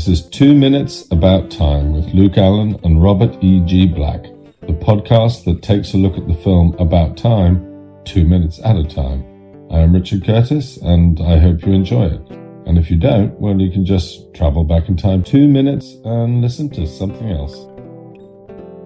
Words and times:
This 0.00 0.20
is 0.20 0.30
Two 0.30 0.54
Minutes 0.54 1.06
About 1.10 1.50
Time 1.50 1.92
with 1.92 2.14
Luke 2.14 2.38
Allen 2.38 2.80
and 2.84 3.02
Robert 3.02 3.36
E.G. 3.44 3.88
Black, 3.88 4.22
the 4.62 4.72
podcast 4.72 5.44
that 5.44 5.62
takes 5.62 5.92
a 5.92 5.98
look 5.98 6.16
at 6.16 6.26
the 6.26 6.32
film 6.36 6.74
About 6.78 7.18
Time, 7.18 8.00
two 8.06 8.24
minutes 8.24 8.58
at 8.64 8.76
a 8.76 8.82
time. 8.82 9.22
I 9.70 9.80
am 9.80 9.92
Richard 9.92 10.24
Curtis, 10.24 10.78
and 10.78 11.20
I 11.20 11.36
hope 11.36 11.66
you 11.66 11.74
enjoy 11.74 12.06
it. 12.06 12.30
And 12.64 12.78
if 12.78 12.90
you 12.90 12.96
don't, 12.96 13.38
well, 13.38 13.60
you 13.60 13.70
can 13.70 13.84
just 13.84 14.32
travel 14.32 14.64
back 14.64 14.88
in 14.88 14.96
time 14.96 15.22
two 15.22 15.46
minutes 15.46 15.94
and 16.06 16.40
listen 16.40 16.70
to 16.70 16.86
something 16.86 17.30
else. 17.30 17.54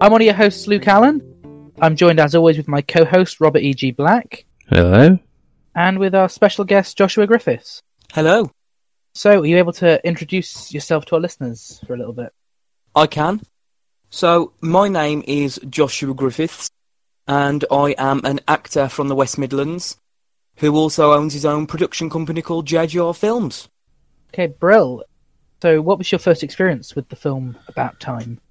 I'm 0.01 0.11
one 0.11 0.19
of 0.19 0.25
your 0.25 0.33
hosts, 0.35 0.67
Luke 0.67 0.85
Allen. 0.85 1.71
I'm 1.79 1.95
joined, 1.95 2.19
as 2.19 2.35
always, 2.35 2.57
with 2.57 2.67
my 2.67 2.81
co-host 2.81 3.39
Robert 3.39 3.61
E.G. 3.61 3.91
Black, 3.91 4.43
Hello. 4.67 5.17
and 5.75 5.97
with 5.97 6.13
our 6.13 6.27
special 6.27 6.65
guest 6.65 6.97
Joshua 6.97 7.25
Griffiths. 7.25 7.83
Hello, 8.11 8.51
So, 9.17 9.39
are 9.39 9.45
you 9.45 9.57
able 9.57 9.71
to 9.73 10.05
introduce 10.05 10.73
yourself 10.73 11.05
to 11.05 11.15
our 11.15 11.21
listeners 11.21 11.79
for 11.87 11.93
a 11.93 11.97
little 11.97 12.11
bit? 12.11 12.33
I 12.93 13.07
can. 13.07 13.41
So, 14.09 14.51
my 14.59 14.89
name 14.89 15.23
is 15.25 15.57
Joshua 15.69 16.13
Griffiths, 16.13 16.69
and 17.25 17.63
I 17.71 17.95
am 17.97 18.19
an 18.25 18.41
actor 18.45 18.89
from 18.89 19.07
the 19.07 19.15
West 19.15 19.37
Midlands 19.37 19.95
who 20.57 20.75
also 20.75 21.13
owns 21.13 21.33
his 21.33 21.45
own 21.45 21.65
production 21.65 22.09
company 22.09 22.41
called 22.41 22.67
JJR 22.67 23.15
Films. 23.15 23.69
Okay, 24.33 24.47
Brill. 24.47 25.03
So, 25.61 25.81
what 25.81 25.97
was 25.97 26.11
your 26.11 26.19
first 26.19 26.43
experience 26.43 26.93
with 26.93 27.07
the 27.07 27.15
film 27.15 27.57
About 27.69 28.01
Time? 28.01 28.41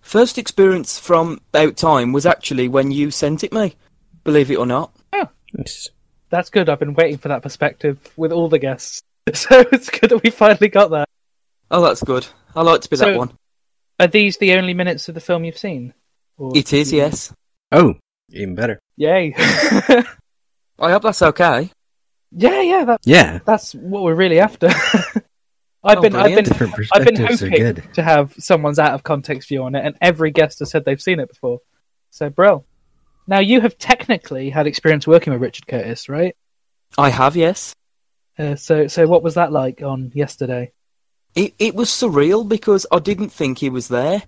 First 0.00 0.38
experience 0.38 0.96
from 0.96 1.40
About 1.52 1.76
Time 1.76 2.12
was 2.12 2.24
actually 2.24 2.68
when 2.68 2.92
you 2.92 3.10
sent 3.10 3.42
it 3.42 3.52
me, 3.52 3.74
believe 4.22 4.52
it 4.52 4.58
or 4.58 4.66
not. 4.66 4.94
Oh. 5.12 5.28
It's- 5.54 5.88
That's 6.30 6.50
good. 6.50 6.68
I've 6.68 6.78
been 6.78 6.94
waiting 6.94 7.18
for 7.18 7.28
that 7.28 7.42
perspective 7.42 7.98
with 8.16 8.30
all 8.30 8.48
the 8.48 8.60
guests, 8.60 9.02
so 9.34 9.60
it's 9.72 9.90
good 9.90 10.10
that 10.10 10.22
we 10.22 10.30
finally 10.30 10.68
got 10.68 10.90
that. 10.90 11.08
Oh, 11.70 11.82
that's 11.82 12.02
good. 12.02 12.26
I 12.54 12.62
like 12.62 12.80
to 12.82 12.90
be 12.90 12.96
So- 12.96 13.06
that 13.10 13.18
one. 13.18 13.32
Are 14.00 14.08
these 14.08 14.36
the 14.38 14.54
only 14.54 14.74
minutes 14.74 15.08
of 15.08 15.14
the 15.14 15.20
film 15.20 15.44
you've 15.44 15.56
seen? 15.58 15.94
Or- 16.36 16.50
It 16.56 16.72
is, 16.72 16.92
yes. 16.92 17.32
Oh, 17.70 17.94
even 18.30 18.54
better. 18.56 18.80
Yay! 18.96 19.34
I 19.38 20.90
hope 20.90 21.02
that's 21.02 21.22
okay. 21.22 21.70
yeah, 22.32 22.60
yeah. 22.60 22.84
That, 22.84 23.00
Yeah. 23.04 23.38
that's 23.46 23.72
what 23.74 24.02
we're 24.02 24.16
really 24.16 24.40
after. 24.40 24.66
I've 25.86 25.98
Oh, 25.98 26.02
been, 26.02 26.16
I've 26.16 26.24
brilliant. 26.24 26.34
been, 26.34 26.44
Different 26.44 26.72
I've 26.92 27.04
been 27.04 27.14
perspectives 27.16 27.42
are 27.42 27.50
hoping 27.50 27.62
good. 27.64 27.94
to 27.94 28.02
have 28.02 28.34
someone's 28.38 28.78
out 28.80 28.94
of 28.94 29.02
context 29.04 29.48
view 29.48 29.62
on 29.62 29.74
it, 29.76 29.84
and 29.84 29.94
every 30.00 30.30
guest 30.32 30.58
has 30.60 30.70
said 30.70 30.84
they've 30.84 31.00
seen 31.00 31.20
it 31.20 31.28
before. 31.28 31.60
So, 32.10 32.30
bro. 32.30 32.64
Now 33.28 33.38
you 33.38 33.60
have 33.60 33.78
technically 33.78 34.50
had 34.50 34.66
experience 34.66 35.06
working 35.06 35.32
with 35.32 35.42
Richard 35.42 35.66
Curtis, 35.68 36.08
right? 36.08 36.34
I 36.98 37.10
have, 37.10 37.36
yes. 37.36 37.74
Uh, 38.38 38.56
so, 38.56 38.86
so 38.86 39.06
what 39.06 39.22
was 39.22 39.34
that 39.34 39.52
like 39.52 39.82
on 39.82 40.10
yesterday? 40.14 40.72
It 41.34 41.54
it 41.58 41.74
was 41.74 41.88
surreal 41.88 42.48
because 42.48 42.86
I 42.92 42.98
didn't 42.98 43.30
think 43.30 43.58
he 43.58 43.70
was 43.70 43.88
there. 43.88 44.22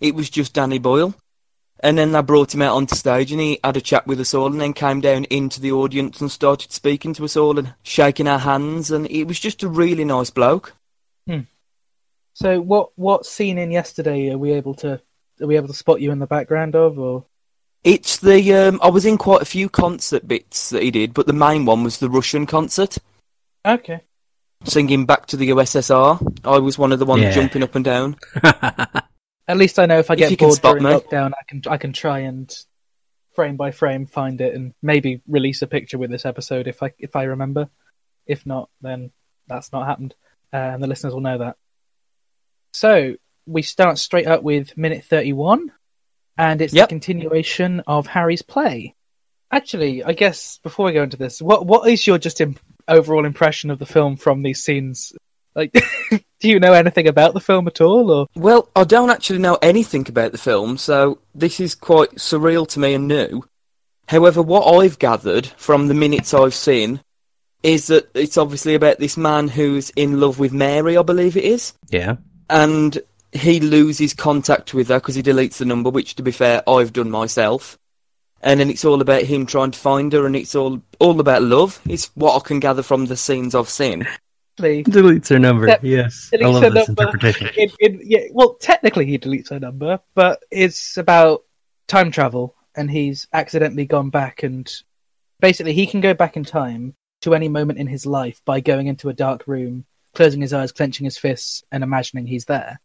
It 0.00 0.14
was 0.14 0.30
just 0.30 0.54
Danny 0.54 0.78
Boyle. 0.78 1.14
And 1.80 1.98
then 1.98 2.12
they 2.12 2.22
brought 2.22 2.54
him 2.54 2.62
out 2.62 2.74
onto 2.74 2.94
stage 2.94 3.32
and 3.32 3.40
he 3.40 3.60
had 3.62 3.76
a 3.76 3.82
chat 3.82 4.06
with 4.06 4.18
us 4.18 4.32
all 4.32 4.46
and 4.46 4.60
then 4.60 4.72
came 4.72 5.02
down 5.02 5.24
into 5.24 5.60
the 5.60 5.72
audience 5.72 6.22
and 6.22 6.30
started 6.30 6.72
speaking 6.72 7.12
to 7.14 7.24
us 7.24 7.36
all 7.36 7.58
and 7.58 7.74
shaking 7.82 8.26
our 8.26 8.38
hands 8.38 8.90
and 8.90 9.06
it 9.10 9.24
was 9.24 9.38
just 9.38 9.62
a 9.62 9.68
really 9.68 10.04
nice 10.04 10.30
bloke. 10.30 10.74
Hmm. 11.26 11.40
So, 12.32 12.60
what 12.60 12.90
what 12.96 13.26
scene 13.26 13.58
in 13.58 13.70
yesterday 13.70 14.30
are 14.30 14.38
we 14.38 14.52
able 14.52 14.74
to 14.76 15.00
are 15.40 15.46
we 15.46 15.56
able 15.56 15.68
to 15.68 15.74
spot 15.74 16.00
you 16.00 16.10
in 16.12 16.18
the 16.18 16.26
background 16.26 16.74
of, 16.74 16.98
or 16.98 17.24
It's 17.84 18.18
the 18.18 18.54
um, 18.54 18.80
I 18.82 18.88
was 18.88 19.04
in 19.04 19.18
quite 19.18 19.42
a 19.42 19.46
few 19.46 19.68
concert 19.68 20.26
bits 20.26 20.70
that 20.70 20.82
he 20.82 20.90
did, 20.90 21.14
but 21.14 21.26
the 21.26 21.32
main 21.32 21.64
one 21.66 21.84
was 21.84 21.98
the 21.98 22.10
Russian 22.10 22.46
concert, 22.46 22.98
okay? 23.66 24.00
singing 24.64 25.04
back 25.06 25.26
to 25.26 25.36
the 25.36 25.50
USSR. 25.50 26.18
I 26.44 26.58
was 26.58 26.78
one 26.78 26.90
of 26.92 26.98
the 26.98 27.04
ones 27.06 27.22
Yeah. 27.22 27.30
jumping 27.30 27.62
up 27.62 27.74
and 27.74 27.84
down. 27.84 28.16
At 29.48 29.56
least 29.58 29.78
I 29.78 29.86
know 29.86 29.98
if 29.98 30.10
I 30.10 30.16
get 30.16 30.30
you 30.30 30.36
can 30.36 30.48
bored 30.48 30.56
spot 30.56 30.78
during 30.78 30.84
me. 30.84 30.90
lockdown, 31.00 31.32
I 31.38 31.44
can 31.46 31.62
I 31.68 31.76
can 31.76 31.92
try 31.92 32.20
and 32.20 32.52
frame 33.34 33.56
by 33.56 33.70
frame 33.70 34.06
find 34.06 34.40
it 34.40 34.54
and 34.54 34.72
maybe 34.82 35.20
release 35.28 35.62
a 35.62 35.66
picture 35.66 35.98
with 35.98 36.10
this 36.10 36.24
episode 36.26 36.66
if 36.66 36.82
I 36.82 36.92
if 36.98 37.14
I 37.14 37.24
remember. 37.24 37.68
If 38.26 38.44
not, 38.46 38.70
then 38.80 39.12
that's 39.46 39.70
not 39.72 39.86
happened, 39.86 40.14
uh, 40.52 40.56
and 40.56 40.82
the 40.82 40.88
listeners 40.88 41.12
will 41.14 41.20
know 41.20 41.38
that. 41.38 41.56
So 42.72 43.14
we 43.46 43.62
start 43.62 43.98
straight 43.98 44.26
up 44.26 44.42
with 44.42 44.76
minute 44.76 45.04
thirty-one, 45.04 45.70
and 46.36 46.60
it's 46.60 46.74
Yep. 46.74 46.88
the 46.88 46.92
continuation 46.92 47.80
of 47.86 48.06
Harry's 48.08 48.42
play. 48.42 48.94
Actually, 49.52 50.02
I 50.02 50.12
guess 50.12 50.58
before 50.64 50.86
we 50.86 50.92
go 50.92 51.04
into 51.04 51.16
this, 51.16 51.40
what 51.40 51.66
what 51.66 51.88
is 51.88 52.04
your 52.04 52.18
just 52.18 52.40
im- 52.40 52.56
overall 52.88 53.24
impression 53.24 53.70
of 53.70 53.78
the 53.78 53.86
film 53.86 54.16
from 54.16 54.42
these 54.42 54.62
scenes? 54.62 55.12
Like, 55.54 55.72
do 56.10 56.48
you 56.48 56.60
know 56.60 56.74
anything 56.74 57.08
about 57.08 57.34
the 57.34 57.40
film 57.40 57.66
at 57.66 57.80
all, 57.80 58.10
or 58.10 58.26
Well, 58.34 58.68
I 58.76 58.84
don't 58.84 59.10
actually 59.10 59.38
know 59.38 59.58
anything 59.62 60.06
about 60.08 60.32
the 60.32 60.38
film, 60.38 60.76
so 60.76 61.18
this 61.34 61.60
is 61.60 61.74
quite 61.74 62.10
surreal 62.16 62.68
to 62.68 62.80
me 62.80 62.94
and 62.94 63.08
new. 63.08 63.42
However, 64.08 64.42
what 64.42 64.80
I've 64.80 64.98
gathered 64.98 65.46
from 65.56 65.88
the 65.88 65.94
minutes 65.94 66.32
I've 66.34 66.54
seen 66.54 67.00
is 67.62 67.88
that 67.88 68.08
it's 68.14 68.36
obviously 68.36 68.74
about 68.74 68.98
this 68.98 69.16
man 69.16 69.48
who's 69.48 69.90
in 69.90 70.20
love 70.20 70.38
with 70.38 70.52
Mary, 70.52 70.96
I 70.96 71.02
believe 71.02 71.36
it 71.36 71.44
is, 71.44 71.72
yeah. 71.90 72.16
and 72.48 72.98
he 73.32 73.60
loses 73.60 74.14
contact 74.14 74.74
with 74.74 74.88
her 74.88 75.00
because 75.00 75.14
he 75.14 75.22
deletes 75.22 75.56
the 75.58 75.64
number, 75.64 75.90
which, 75.90 76.14
to 76.16 76.22
be 76.22 76.30
fair, 76.30 76.62
I've 76.68 76.92
done 76.92 77.10
myself. 77.10 77.78
And 78.42 78.60
then 78.60 78.70
it's 78.70 78.84
all 78.84 79.00
about 79.00 79.22
him 79.22 79.46
trying 79.46 79.70
to 79.72 79.78
find 79.78 80.12
her, 80.12 80.26
and 80.26 80.36
it's 80.36 80.54
all 80.54 80.82
all 80.98 81.18
about 81.20 81.42
love. 81.42 81.80
It's 81.88 82.10
what 82.14 82.36
I 82.36 82.46
can 82.46 82.60
gather 82.60 82.82
from 82.82 83.06
the 83.06 83.16
scenes 83.16 83.54
I've 83.54 83.68
seen. 83.68 84.06
Deletes 84.58 85.28
her 85.28 85.38
number. 85.38 85.66
That- 85.66 85.84
yes. 85.84 86.30
I 86.32 86.46
love 86.46 86.72
this 86.72 86.88
interpretation. 86.88 87.48
in, 87.56 87.70
in, 87.80 88.00
yeah, 88.04 88.24
well, 88.30 88.54
technically 88.54 89.06
he 89.06 89.18
deletes 89.18 89.50
her 89.50 89.60
number, 89.60 90.00
but 90.14 90.42
it's 90.50 90.96
about 90.96 91.44
time 91.88 92.10
travel, 92.10 92.54
and 92.74 92.90
he's 92.90 93.26
accidentally 93.32 93.86
gone 93.86 94.10
back, 94.10 94.42
and 94.42 94.72
basically 95.40 95.72
he 95.72 95.86
can 95.86 96.00
go 96.00 96.14
back 96.14 96.36
in 96.36 96.44
time 96.44 96.94
to 97.22 97.34
any 97.34 97.48
moment 97.48 97.78
in 97.78 97.86
his 97.86 98.06
life 98.06 98.40
by 98.44 98.60
going 98.60 98.86
into 98.86 99.08
a 99.08 99.14
dark 99.14 99.46
room, 99.46 99.84
closing 100.14 100.40
his 100.40 100.52
eyes, 100.52 100.72
clenching 100.72 101.04
his 101.04 101.18
fists, 101.18 101.64
and 101.72 101.82
imagining 101.82 102.26
he's 102.26 102.44
there. 102.46 102.80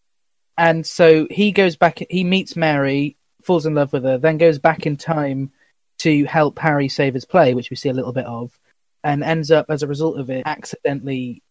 And 0.57 0.85
so 0.85 1.27
he 1.29 1.51
goes 1.51 1.75
back. 1.75 1.99
He 2.09 2.23
meets 2.23 2.55
Mary, 2.55 3.17
falls 3.43 3.65
in 3.65 3.75
love 3.75 3.93
with 3.93 4.03
her, 4.03 4.17
then 4.17 4.37
goes 4.37 4.59
back 4.59 4.85
in 4.85 4.97
time 4.97 5.51
to 5.99 6.25
help 6.25 6.57
Harry 6.59 6.89
save 6.89 7.13
his 7.13 7.25
play, 7.25 7.53
which 7.53 7.69
we 7.69 7.75
see 7.75 7.89
a 7.89 7.93
little 7.93 8.13
bit 8.13 8.25
of, 8.25 8.57
and 9.03 9.23
ends 9.23 9.51
up 9.51 9.67
as 9.69 9.83
a 9.83 9.87
result 9.87 10.19
of 10.19 10.29
it 10.29 10.43
accidentally 10.45 11.43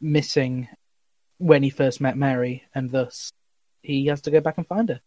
missing 0.00 0.68
when 1.38 1.62
he 1.62 1.70
first 1.70 2.00
met 2.00 2.16
Mary, 2.16 2.64
and 2.74 2.90
thus 2.90 3.30
he 3.82 4.06
has 4.06 4.20
to 4.22 4.30
go 4.30 4.40
back 4.40 4.56
and 4.58 4.66
find 4.66 4.88
her. 4.88 5.00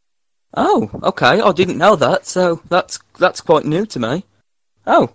Oh, 0.53 0.89
okay. 1.03 1.41
I 1.41 1.51
didn't 1.51 1.77
know 1.77 1.95
that, 1.97 2.25
so 2.25 2.61
that's 2.69 2.99
that's 3.19 3.41
quite 3.41 3.65
new 3.65 3.85
to 3.87 3.99
me. 3.99 4.23
Oh, 4.85 5.09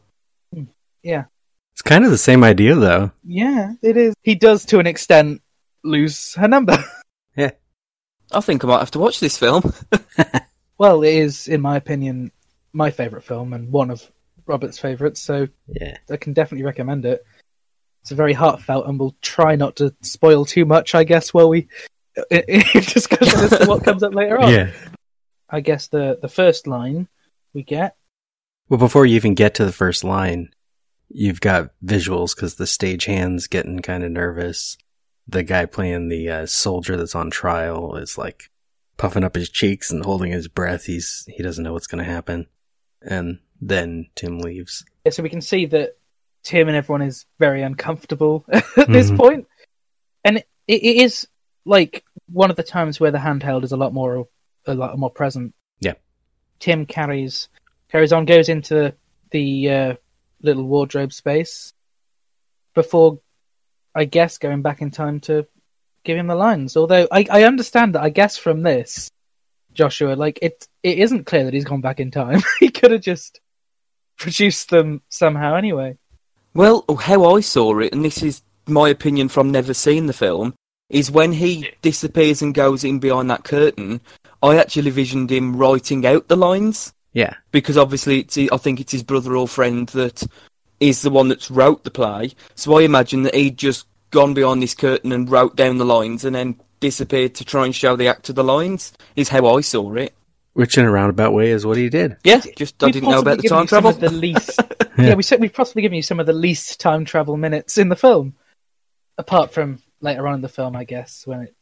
hmm. 0.53 0.65
Yeah, 1.03 1.25
It's 1.73 1.83
kind 1.83 2.05
of 2.05 2.11
the 2.11 2.19
same 2.19 2.45
idea, 2.45 2.75
though. 2.75 3.13
yeah, 3.25 3.73
it 3.83 3.97
is. 3.97 4.15
He 4.23 4.35
does 4.35 4.67
to 4.67 4.79
an 4.79 4.87
extent 4.87 5.41
lose 5.83 6.35
her 6.35 6.49
number. 6.49 6.77
Yeah. 7.35 7.53
I 8.31 8.41
think 8.43 8.63
I 8.63 8.69
might 8.69 8.81
have 8.81 8.91
to 8.91 8.99
watch 8.99 9.19
this 9.21 9.39
film. 9.39 9.73
well, 10.83 11.05
it 11.05 11.15
is, 11.15 11.47
in 11.47 11.61
my 11.61 11.77
opinion, 11.77 12.33
my 12.73 12.91
favourite 12.91 13.25
film 13.25 13.53
and 13.53 13.71
one 13.71 13.89
of 13.89 14.11
Robert's 14.47 14.81
favourites, 14.81 15.21
so 15.21 15.47
Yeah. 15.69 15.97
I 16.11 16.17
can 16.17 16.33
definitely 16.33 16.65
recommend 16.65 17.05
it. 17.05 17.25
It's 18.01 18.11
a 18.11 18.17
very 18.17 18.33
heartfelt, 18.33 18.89
and 18.89 18.99
we'll 18.99 19.15
try 19.23 19.55
not 19.55 19.77
to 19.77 19.95
spoil 20.01 20.45
too 20.45 20.65
much, 20.65 20.97
I 20.97 21.05
guess, 21.05 21.33
while 21.33 21.49
we 21.49 21.69
discuss 22.33 23.33
as 23.33 23.61
to 23.61 23.67
what 23.67 23.85
comes 23.89 24.03
up 24.03 24.13
later 24.13 24.41
on. 24.41 24.53
Yeah. 24.53 24.73
I 25.49 25.61
guess 25.61 25.87
the 25.87 26.19
the 26.21 26.29
first 26.29 26.67
line 26.67 27.07
we 27.55 27.63
get 27.63 27.95
Well, 28.69 28.79
before 28.79 29.07
you 29.07 29.15
even 29.15 29.35
get 29.35 29.55
to 29.55 29.65
the 29.65 29.71
first 29.71 30.03
line, 30.03 30.51
you've 31.09 31.41
got 31.41 31.71
visuals 31.85 32.35
because 32.35 32.57
the 32.57 32.67
stagehand's 32.67 33.47
getting 33.47 33.83
kind 33.83 34.03
of 34.03 34.11
nervous. 34.11 34.77
The 35.29 35.45
guy 35.45 35.67
playing 35.67 36.09
the 36.09 36.29
uh, 36.29 36.47
soldier 36.47 36.97
that's 36.97 37.15
on 37.15 37.31
trial 37.31 37.95
is 37.95 38.19
like 38.19 38.51
puffing 39.03 39.25
up 39.25 39.35
his 39.35 39.51
cheeks 39.51 39.91
and 39.91 40.05
holding 40.05 40.31
his 40.31 40.47
breath. 40.47 40.85
He's 40.85 41.25
he 41.27 41.43
doesn't 41.43 41.65
know 41.65 41.73
what's 41.73 41.89
going 41.89 42.05
to 42.05 42.09
happen, 42.11 42.47
and 43.03 43.41
then 43.61 44.09
Tim 44.15 44.39
leaves. 44.39 44.85
Yeah, 45.05 45.11
so 45.11 45.25
we 45.25 45.29
can 45.29 45.41
see 45.41 45.67
that 45.67 45.97
Tim 46.45 46.69
and 46.69 46.77
everyone 46.77 47.03
is 47.03 47.27
very 47.41 47.63
uncomfortable 47.63 48.45
at 48.53 48.65
this 48.87 49.11
Mhm. 49.11 49.17
point. 49.17 49.47
and 50.25 50.37
it, 50.39 50.47
it 50.69 50.97
is 51.03 51.27
like 51.65 52.05
one 52.27 52.51
of 52.51 52.57
the 52.57 52.63
times 52.63 53.01
where 53.01 53.11
the 53.11 53.19
handheld 53.19 53.65
is 53.65 53.73
a 53.73 53.77
lot 53.77 53.93
more 53.93 54.29
a 54.67 54.75
lot 54.75 54.97
more 54.97 55.11
present. 55.11 55.53
Yeah. 55.81 55.95
Tim 56.61 56.87
carries 56.87 57.49
carries 57.91 58.13
on, 58.13 58.25
goes 58.25 58.49
into 58.49 58.95
the 59.33 59.69
uh, 59.71 59.95
little 60.43 60.63
wardrobe 60.63 61.13
space 61.13 61.73
before, 62.75 63.19
I 63.97 64.05
guess, 64.05 64.39
going 64.39 64.63
back 64.63 64.81
in 64.81 64.93
time 64.93 65.19
to 65.23 65.47
give 66.05 66.19
him 66.19 66.27
the 66.27 66.35
lines. 66.35 66.77
Although 66.77 67.07
I, 67.11 67.27
I 67.31 67.45
understand 67.45 67.95
that, 67.95 68.03
I 68.03 68.11
guess 68.11 68.37
from 68.37 68.63
this, 68.63 69.11
Joshua, 69.75 70.15
like 70.15 70.39
it 70.43 70.67
it 70.83 70.99
isn't 70.99 71.25
clear 71.27 71.45
that 71.45 71.55
he's 71.55 71.65
gone 71.65 71.81
back 71.81 72.01
in 72.01 72.11
time. 72.11 72.41
he 72.61 72.69
could 72.71 72.91
have 72.91 73.01
just 73.01 73.41
produced 74.19 74.71
them 74.71 75.03
somehow 75.09 75.55
anyway. 75.55 75.97
Well, 76.55 76.85
how 77.01 77.35
I 77.35 77.41
saw 77.41 77.79
it, 77.79 77.93
and 77.95 78.05
this 78.05 78.23
is 78.23 78.43
my 78.67 78.89
opinion 78.89 79.29
from 79.29 79.51
never 79.51 79.73
seeing 79.75 80.07
the 80.07 80.13
film, 80.13 80.55
is 80.91 81.11
when 81.11 81.33
he 81.33 81.71
disappears 81.81 82.43
and 82.43 82.55
goes 82.55 82.85
in 82.85 82.99
behind 82.99 83.31
that 83.31 83.45
curtain. 83.45 84.01
I 84.43 84.57
actually 84.59 84.91
visioned 84.91 85.31
him 85.31 85.57
writing 85.57 86.05
out 86.05 86.29
the 86.29 86.37
lines 86.37 86.93
Yeah. 87.13 87.35
because 87.53 87.79
obviously 87.79 88.21
it's 88.21 88.37
I 88.37 88.57
think 88.57 88.81
it's 88.81 88.93
his 88.93 89.03
brother 89.05 89.37
or 89.37 89.47
friend 89.49 89.89
that 89.91 90.25
is 90.81 91.03
the 91.03 91.11
one 91.11 91.29
that's 91.29 91.51
wrote 91.51 91.85
the 91.85 91.91
play. 91.93 92.33
So 92.57 92.77
I 92.77 92.83
imagine 92.83 93.23
that 93.23 93.35
he'd 93.37 93.57
just 93.57 93.87
gone 94.13 94.35
behind 94.35 94.63
this 94.63 94.75
curtain 94.75 95.11
and 95.11 95.29
wrote 95.29 95.57
down 95.57 95.79
the 95.79 95.85
lines 95.85 96.25
and 96.25 96.37
then 96.37 96.61
disappeared 96.79 97.35
to 97.37 97.45
try 97.45 97.65
and 97.65 97.75
show 97.75 97.97
the 97.97 98.07
actor 98.07 98.33
the 98.33 98.45
lines. 98.45 98.93
Is 99.17 99.29
how 99.29 99.57
I 99.57 99.61
saw 99.63 99.93
it. 99.95 100.15
Which 100.53 100.77
in 100.77 100.85
a 100.85 100.91
roundabout 100.91 101.33
way 101.33 101.51
is 101.51 101.65
what 101.65 101.79
he 101.79 101.89
did. 101.89 102.19
Yeah, 102.25 102.43
just 102.57 102.81
I 102.83 102.87
We've 102.87 102.95
didn't 102.95 103.09
know 103.09 103.21
about 103.21 103.39
the 103.39 103.49
time 103.49 103.67
travel. 103.67 103.93
The 103.93 104.11
least, 104.11 104.61
yeah. 104.99 105.15
we 105.15 105.23
said 105.23 105.41
we've 105.41 105.53
possibly 105.53 105.81
given 105.81 105.97
you 105.97 106.03
some 106.03 106.21
of 106.21 106.27
the 106.27 106.35
least 106.35 106.79
time 106.79 107.07
travel 107.07 107.39
minutes 107.39 107.79
in 107.79 107.89
the 107.89 107.97
film, 107.97 108.35
apart 109.17 109.53
from 109.53 109.81
later 110.03 110.29
on 110.29 110.35
in 110.35 110.41
the 110.43 110.51
film, 110.51 110.77
I 110.77 110.85
guess, 110.85 111.27
when 111.27 111.41
it. 111.41 111.55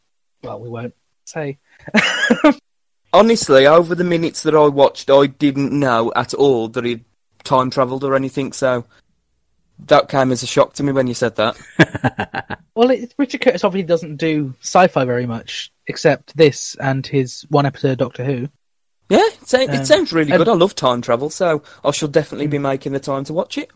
Well, 0.43 0.59
we 0.59 0.69
won't 0.69 0.95
say. 1.25 1.59
Honestly, 3.13 3.67
over 3.67 3.95
the 3.95 4.05
minutes 4.05 4.43
that 4.43 4.57
I 4.57 4.67
watched, 4.67 5.09
I 5.09 5.27
didn't 5.27 5.73
know 5.73 6.13
at 6.17 6.35
all 6.35 6.69
that 6.69 6.85
he'd 6.85 7.05
time 7.45 7.71
travelled 7.71 8.03
or 8.03 8.17
anything, 8.17 8.53
so 8.53 8.85
that 9.87 10.09
came 10.09 10.31
as 10.33 10.43
a 10.43 10.47
shock 10.47 10.75
to 10.75 10.83
me 10.83 10.93
when 10.93 11.07
you 11.07 11.15
said 11.15 11.37
that. 11.37 12.59
Well, 12.77 12.91
it, 12.91 13.13
Richard 13.19 13.43
Curtis 13.43 13.63
obviously 13.65 13.87
doesn't 13.87 14.17
do 14.17 14.55
sci-fi 14.61 15.05
very 15.05 15.27
much, 15.27 15.71
except 15.87 16.35
this 16.35 16.77
and 16.77 17.07
his 17.07 17.45
one 17.51 17.67
episode 17.67 17.91
of 17.91 17.99
Doctor 17.99 18.25
Who. 18.25 18.49
Yeah, 19.11 19.19
it, 19.27 19.55
Um, 19.55 19.75
it 19.75 19.87
sounds 19.87 20.13
really 20.15 20.31
good. 20.31 20.49
I 20.49 20.53
love 20.55 20.75
time 20.75 21.03
travel, 21.03 21.29
so 21.29 21.63
I 21.85 21.91
shall 21.91 22.09
definitely 22.09 22.47
be 22.47 22.59
making 22.59 22.93
the 22.93 23.01
time 23.01 23.25
to 23.25 23.35
watch 23.35 23.59
it. 23.59 23.71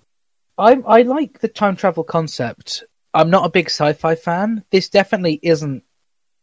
I 0.57 0.81
I 0.87 1.03
like 1.03 1.41
the 1.41 1.49
time 1.49 1.77
travel 1.77 2.05
concept. 2.05 2.85
I'm 3.13 3.29
not 3.29 3.45
a 3.45 3.51
big 3.51 3.67
sci-fi 3.67 4.15
fan. 4.15 4.65
This 4.71 4.89
definitely 4.89 5.39
isn't 5.43 5.83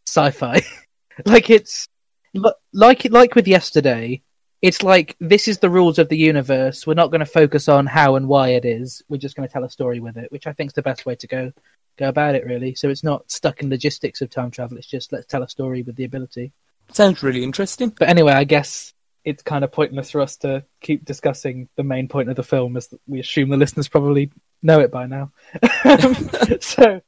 sci-fi. 0.06 0.62
like 1.26 1.50
it's 1.50 1.88
li- 2.34 2.52
like 2.74 3.10
like 3.10 3.34
with 3.34 3.48
yesterday. 3.48 4.22
It's 4.62 4.84
like 4.84 5.16
this 5.20 5.48
is 5.48 5.58
the 5.58 5.70
rules 5.70 5.98
of 5.98 6.10
the 6.10 6.18
universe. 6.18 6.86
We're 6.86 6.94
not 6.94 7.10
going 7.10 7.20
to 7.20 7.26
focus 7.26 7.68
on 7.68 7.88
how 7.88 8.16
and 8.16 8.28
why 8.28 8.50
it 8.50 8.66
is. 8.66 9.02
We're 9.10 9.18
just 9.18 9.36
going 9.36 9.48
to 9.48 9.52
tell 9.52 9.64
a 9.64 9.70
story 9.70 10.00
with 10.00 10.18
it, 10.18 10.32
which 10.32 10.46
I 10.46 10.54
think 10.54 10.70
is 10.70 10.74
the 10.74 10.84
best 10.84 11.06
way 11.06 11.16
to 11.16 11.28
go 11.28 11.52
go 11.98 12.10
about 12.10 12.36
it. 12.36 12.46
Really, 12.46 12.76
so 12.76 12.90
it's 12.90 13.04
not 13.04 13.30
stuck 13.32 13.62
in 13.62 13.70
logistics 13.70 14.22
of 14.22 14.30
time 14.30 14.52
travel. 14.52 14.78
It's 14.78 14.88
just 14.88 15.12
let's 15.12 15.26
tell 15.26 15.44
a 15.44 15.50
story 15.50 15.82
with 15.82 15.96
the 15.96 16.04
ability. 16.04 16.52
Sounds 16.92 17.24
really 17.24 17.44
interesting. 17.44 17.90
But 17.90 18.10
anyway, 18.10 18.34
I 18.34 18.44
guess 18.44 18.94
it's 19.24 19.44
kind 19.44 19.64
of 19.64 19.72
pointless 19.72 20.12
for 20.12 20.22
us 20.22 20.38
to 20.38 20.64
keep 20.82 21.06
discussing 21.06 21.70
the 21.76 21.84
main 21.84 22.08
point 22.08 22.30
of 22.30 22.36
the 22.36 22.44
film, 22.44 22.76
as 22.78 22.94
we 23.08 23.20
assume 23.20 23.50
the 23.50 23.58
listeners 23.58 23.88
probably 23.88 24.32
know 24.62 24.80
it 24.80 24.92
by 24.92 25.06
now. 25.06 25.32
so, 26.60 27.02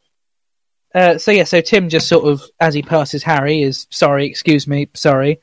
uh, 0.93 1.17
so 1.17 1.31
yeah, 1.31 1.43
so 1.43 1.61
Tim 1.61 1.89
just 1.89 2.07
sort 2.07 2.25
of, 2.25 2.43
as 2.59 2.73
he 2.73 2.81
passes 2.81 3.23
Harry, 3.23 3.63
is 3.63 3.87
sorry, 3.89 4.27
excuse 4.27 4.67
me, 4.67 4.89
sorry. 4.93 5.39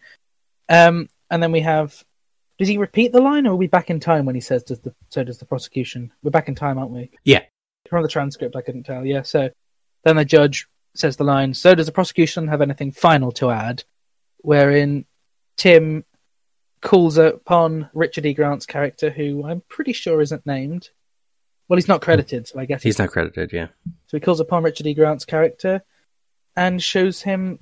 Um, 0.69 1.09
and 1.31 1.43
then 1.43 1.53
we 1.53 1.61
have, 1.61 2.05
does 2.59 2.69
he 2.69 2.79
repeat 2.79 3.13
the 3.13 3.21
line, 3.21 3.47
or 3.47 3.53
are 3.53 3.57
we 3.57 3.67
back 3.67 3.91
in 3.91 4.01
time 4.01 4.27
when 4.27 4.35
he 4.35 4.41
says, 4.41 4.63
"Does 4.63 4.81
the 4.81 4.95
so 5.09 5.25
does 5.25 5.39
the 5.39 5.47
prosecution"? 5.47 6.13
We're 6.23 6.31
back 6.31 6.49
in 6.49 6.55
time, 6.55 6.79
aren't 6.79 6.91
we? 6.91 7.11
Yeah. 7.25 7.43
From 7.89 8.03
the 8.03 8.09
transcript, 8.09 8.57
I 8.57 8.63
couldn't 8.63 8.85
tell. 8.85 9.05
Yeah. 9.07 9.23
So 9.23 9.51
then 10.05 10.17
the 10.17 10.25
judge 10.25 10.67
says 10.95 11.17
the 11.17 11.25
line, 11.25 11.55
"So 11.55 11.75
does 11.75 11.87
the 11.87 11.93
prosecution 11.93 12.49
have 12.49 12.61
anything 12.61 12.93
final 12.93 13.33
to 13.33 13.51
add?" 13.51 13.85
Wherein 14.43 15.05
Tim 15.57 16.05
calls 16.81 17.19
upon 17.19 17.91
Richard 17.93 18.27
E. 18.27 18.35
Grant's 18.35 18.67
character, 18.67 19.11
who 19.11 19.45
I'm 19.47 19.63
pretty 19.69 19.93
sure 19.93 20.21
isn't 20.21 20.47
named. 20.47 20.91
Well, 21.69 21.77
he's 21.77 21.89
not 21.89 22.03
credited, 22.03 22.49
so 22.49 22.59
I 22.59 22.65
guess 22.65 22.83
He's 22.83 22.99
not 22.99 23.11
credited, 23.11 23.53
yeah. 23.53 23.69
so 24.07 24.17
he 24.17 24.21
calls 24.21 24.41
upon 24.41 24.65
Richard 24.65 24.87
E. 24.87 24.95
Grant's 24.95 25.25
character 25.25 25.83
and 26.57 26.83
shows 26.83 27.23
him 27.23 27.61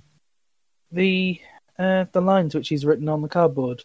the 0.90 1.40
uh, 1.78 2.06
the 2.12 2.20
lines 2.20 2.54
which 2.54 2.68
he's 2.68 2.84
written 2.84 3.08
on 3.08 3.22
the 3.22 3.28
cardboard. 3.28 3.84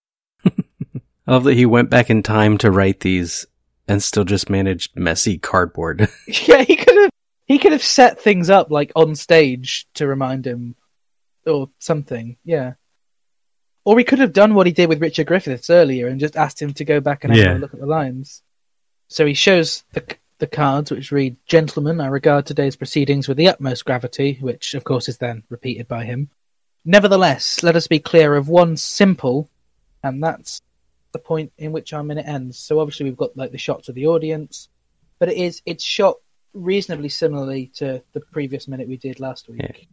I 0.44 1.32
love 1.32 1.44
that 1.44 1.54
he 1.54 1.66
went 1.66 1.90
back 1.90 2.10
in 2.10 2.22
time 2.22 2.58
to 2.58 2.70
write 2.70 3.00
these 3.00 3.46
and 3.86 4.02
still 4.02 4.24
just 4.24 4.50
managed 4.50 4.96
messy 4.96 5.38
cardboard. 5.38 6.08
yeah, 6.26 6.62
he 6.62 6.76
could 6.76 6.96
have 6.96 7.10
he 7.46 7.58
could 7.58 7.72
have 7.72 7.82
set 7.82 8.20
things 8.20 8.48
up 8.50 8.70
like 8.70 8.92
on 8.94 9.14
stage 9.16 9.86
to 9.94 10.06
remind 10.06 10.46
him 10.46 10.76
or 11.46 11.70
something. 11.78 12.36
Yeah. 12.44 12.74
Or 13.84 13.98
he 13.98 14.04
could 14.04 14.18
have 14.18 14.32
done 14.32 14.54
what 14.54 14.66
he 14.66 14.72
did 14.72 14.88
with 14.88 15.00
Richard 15.00 15.26
Griffiths 15.26 15.70
earlier 15.70 16.06
and 16.06 16.20
just 16.20 16.36
asked 16.36 16.60
him 16.60 16.74
to 16.74 16.84
go 16.84 17.00
back 17.00 17.24
and 17.24 17.34
have 17.34 17.44
Yeah. 17.44 17.56
a 17.56 17.58
look 17.58 17.74
at 17.74 17.80
the 17.80 17.86
lines. 17.86 18.42
So 19.08 19.26
he 19.26 19.34
shows 19.34 19.84
the 19.92 20.04
the 20.38 20.46
cards 20.46 20.90
which 20.90 21.12
read, 21.12 21.36
"Gentlemen, 21.46 22.00
I 22.00 22.06
regard 22.06 22.46
today's 22.46 22.76
proceedings 22.76 23.28
with 23.28 23.36
the 23.36 23.48
utmost 23.48 23.84
gravity," 23.84 24.38
which 24.40 24.74
of 24.74 24.84
course 24.84 25.08
is 25.08 25.18
then 25.18 25.42
repeated 25.50 25.86
by 25.86 26.04
him. 26.04 26.30
Nevertheless, 26.84 27.62
let 27.62 27.76
us 27.76 27.86
be 27.86 27.98
clear 27.98 28.34
of 28.34 28.48
one 28.48 28.76
simple, 28.76 29.50
and 30.02 30.22
that's 30.22 30.62
the 31.12 31.18
point 31.18 31.52
in 31.58 31.72
which 31.72 31.92
our 31.92 32.02
minute 32.02 32.26
ends. 32.26 32.58
So 32.58 32.80
obviously 32.80 33.04
we've 33.04 33.16
got 33.16 33.36
like 33.36 33.52
the 33.52 33.58
shots 33.58 33.88
of 33.88 33.94
the 33.94 34.06
audience, 34.06 34.68
but 35.18 35.28
it 35.28 35.36
is 35.36 35.62
it's 35.66 35.84
shot 35.84 36.16
reasonably 36.52 37.08
similarly 37.08 37.70
to 37.74 38.02
the 38.12 38.20
previous 38.20 38.66
minute 38.68 38.88
we 38.88 38.96
did 38.96 39.20
last 39.20 39.48
week. 39.48 39.60
Yeah. 39.62 39.84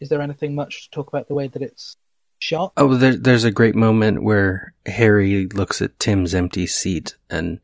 Is 0.00 0.08
there 0.08 0.22
anything 0.22 0.54
much 0.54 0.84
to 0.84 0.90
talk 0.90 1.08
about 1.08 1.28
the 1.28 1.34
way 1.34 1.48
that 1.48 1.62
it's 1.62 1.96
shot? 2.38 2.72
oh, 2.76 2.94
there, 2.94 3.16
there's 3.16 3.44
a 3.44 3.50
great 3.50 3.74
moment 3.74 4.22
where 4.22 4.72
Harry 4.86 5.46
looks 5.46 5.82
at 5.82 5.98
Tim's 5.98 6.34
empty 6.34 6.66
seat, 6.66 7.14
and 7.28 7.60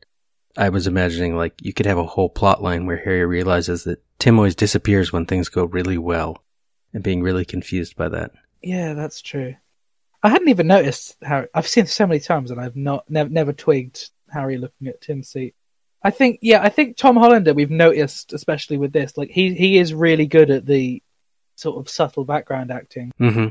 I 0.57 0.69
was 0.69 0.87
imagining 0.87 1.35
like 1.35 1.53
you 1.61 1.73
could 1.73 1.85
have 1.85 1.97
a 1.97 2.05
whole 2.05 2.29
plot 2.29 2.61
line 2.61 2.85
where 2.85 2.97
Harry 2.97 3.25
realizes 3.25 3.83
that 3.85 4.03
Tim 4.19 4.37
always 4.37 4.55
disappears 4.55 5.13
when 5.13 5.25
things 5.25 5.49
go 5.49 5.65
really 5.65 5.97
well, 5.97 6.43
and 6.95 7.03
being 7.03 7.21
really 7.21 7.45
confused 7.45 7.95
by 7.95 8.09
that. 8.09 8.31
Yeah, 8.63 8.93
that's 8.93 9.21
true. 9.21 9.53
I 10.23 10.29
hadn't 10.29 10.47
even 10.47 10.65
noticed 10.65 11.17
Harry. 11.21 11.47
I've 11.53 11.67
seen 11.67 11.85
so 11.85 12.07
many 12.07 12.19
times, 12.19 12.49
and 12.49 12.59
I've 12.59 12.75
not 12.75 13.07
never 13.07 13.29
never 13.29 13.53
twigged 13.53 14.09
Harry 14.31 14.57
looking 14.57 14.87
at 14.87 15.01
Tim's 15.01 15.29
seat. 15.29 15.53
I 16.01 16.09
think, 16.09 16.39
yeah, 16.41 16.61
I 16.63 16.69
think 16.69 16.97
Tom 16.97 17.17
Hollander. 17.17 17.53
We've 17.53 17.69
noticed, 17.69 18.33
especially 18.33 18.77
with 18.77 18.93
this, 18.93 19.17
like 19.17 19.29
he 19.29 19.53
he 19.53 19.77
is 19.77 19.93
really 19.93 20.25
good 20.25 20.49
at 20.49 20.65
the 20.65 21.03
sort 21.55 21.77
of 21.77 21.89
subtle 21.89 22.23
background 22.23 22.71
acting. 22.71 23.11
Mm-hmm. 23.19 23.49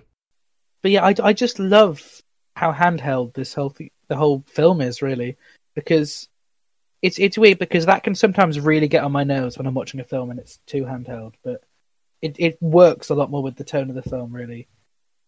But 0.83 0.91
yeah, 0.91 1.05
I, 1.05 1.15
I 1.23 1.33
just 1.33 1.59
love 1.59 2.03
how 2.57 2.73
handheld 2.73 3.35
this 3.35 3.55
whole 3.55 3.71
th- 3.71 3.93
the 4.09 4.17
whole 4.17 4.43
film 4.47 4.81
is 4.81 5.03
really 5.03 5.37
because 5.75 6.29
it's 7.03 7.19
it's 7.19 7.39
weird 7.39 7.59
because 7.59 7.87
that 7.87 8.03
can 8.03 8.15
sometimes 8.15 8.59
really 8.59 8.89
get 8.89 9.05
on 9.05 9.13
my 9.13 9.25
nerves 9.25 9.59
when 9.59 9.67
I'm 9.67 9.75
watching 9.75 10.01
a 10.01 10.05
film 10.05 10.31
and 10.31 10.41
it's 10.41 10.59
too 10.67 10.85
handheld, 10.85 11.35
but 11.45 11.63
it 12.25 12.37
it 12.39 12.59
works 12.63 13.11
a 13.11 13.15
lot 13.15 13.31
more 13.31 13.43
with 13.43 13.57
the 13.57 13.65
tone 13.65 13.91
of 13.91 13.95
the 13.97 14.03
film 14.03 14.33
really, 14.33 14.67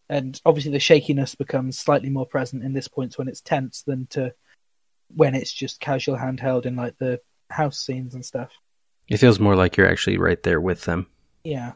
and 0.08 0.40
obviously 0.46 0.72
the 0.72 0.80
shakiness 0.80 1.34
becomes 1.34 1.78
slightly 1.78 2.08
more 2.08 2.26
present 2.26 2.64
in 2.64 2.72
this 2.72 2.88
point 2.88 3.18
when 3.18 3.28
it's 3.28 3.40
tense 3.42 3.82
than 3.82 4.06
to 4.08 4.32
when 5.14 5.34
it's 5.34 5.52
just 5.52 5.78
casual 5.78 6.16
handheld 6.16 6.64
in 6.66 6.74
like 6.74 6.96
the 6.98 7.20
house 7.50 7.78
scenes 7.78 8.14
and 8.14 8.24
stuff. 8.24 8.50
It 9.08 9.18
feels 9.18 9.38
more 9.38 9.54
like 9.54 9.76
you're 9.76 9.88
actually 9.90 10.16
right 10.18 10.42
there 10.42 10.60
with 10.60 10.84
them. 10.84 11.06
Yeah, 11.44 11.72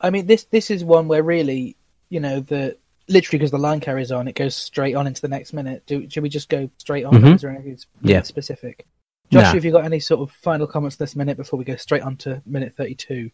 I 0.00 0.10
mean 0.10 0.26
this 0.26 0.44
this 0.44 0.70
is 0.70 0.82
one 0.84 1.08
where 1.08 1.22
really 1.22 1.76
you 2.08 2.20
know 2.20 2.40
the 2.40 2.78
literally 3.06 3.38
because 3.38 3.50
the 3.50 3.58
line 3.58 3.80
carries 3.80 4.10
on, 4.12 4.28
it 4.28 4.34
goes 4.34 4.54
straight 4.56 4.94
on 4.94 5.06
into 5.06 5.20
the 5.20 5.28
next 5.28 5.52
minute. 5.52 5.84
Do 5.86 6.08
should 6.08 6.22
we 6.22 6.28
just 6.30 6.48
go 6.48 6.70
straight 6.78 7.04
on? 7.04 7.14
Mhm. 7.14 7.34
Is 7.34 7.42
there 7.42 7.50
anything 7.50 7.78
Yeah. 8.02 8.22
specific? 8.22 8.86
Josh, 9.30 9.42
Nah. 9.44 9.52
have 9.52 9.64
you 9.66 9.72
got 9.72 9.84
any 9.84 10.00
sort 10.00 10.20
of 10.22 10.30
final 10.34 10.66
comments 10.66 10.96
this 10.96 11.14
minute 11.14 11.36
before 11.36 11.58
we 11.58 11.64
go 11.66 11.76
straight 11.76 12.02
on 12.02 12.16
to 12.18 12.42
minute 12.46 12.74
thirty-two? 12.74 13.30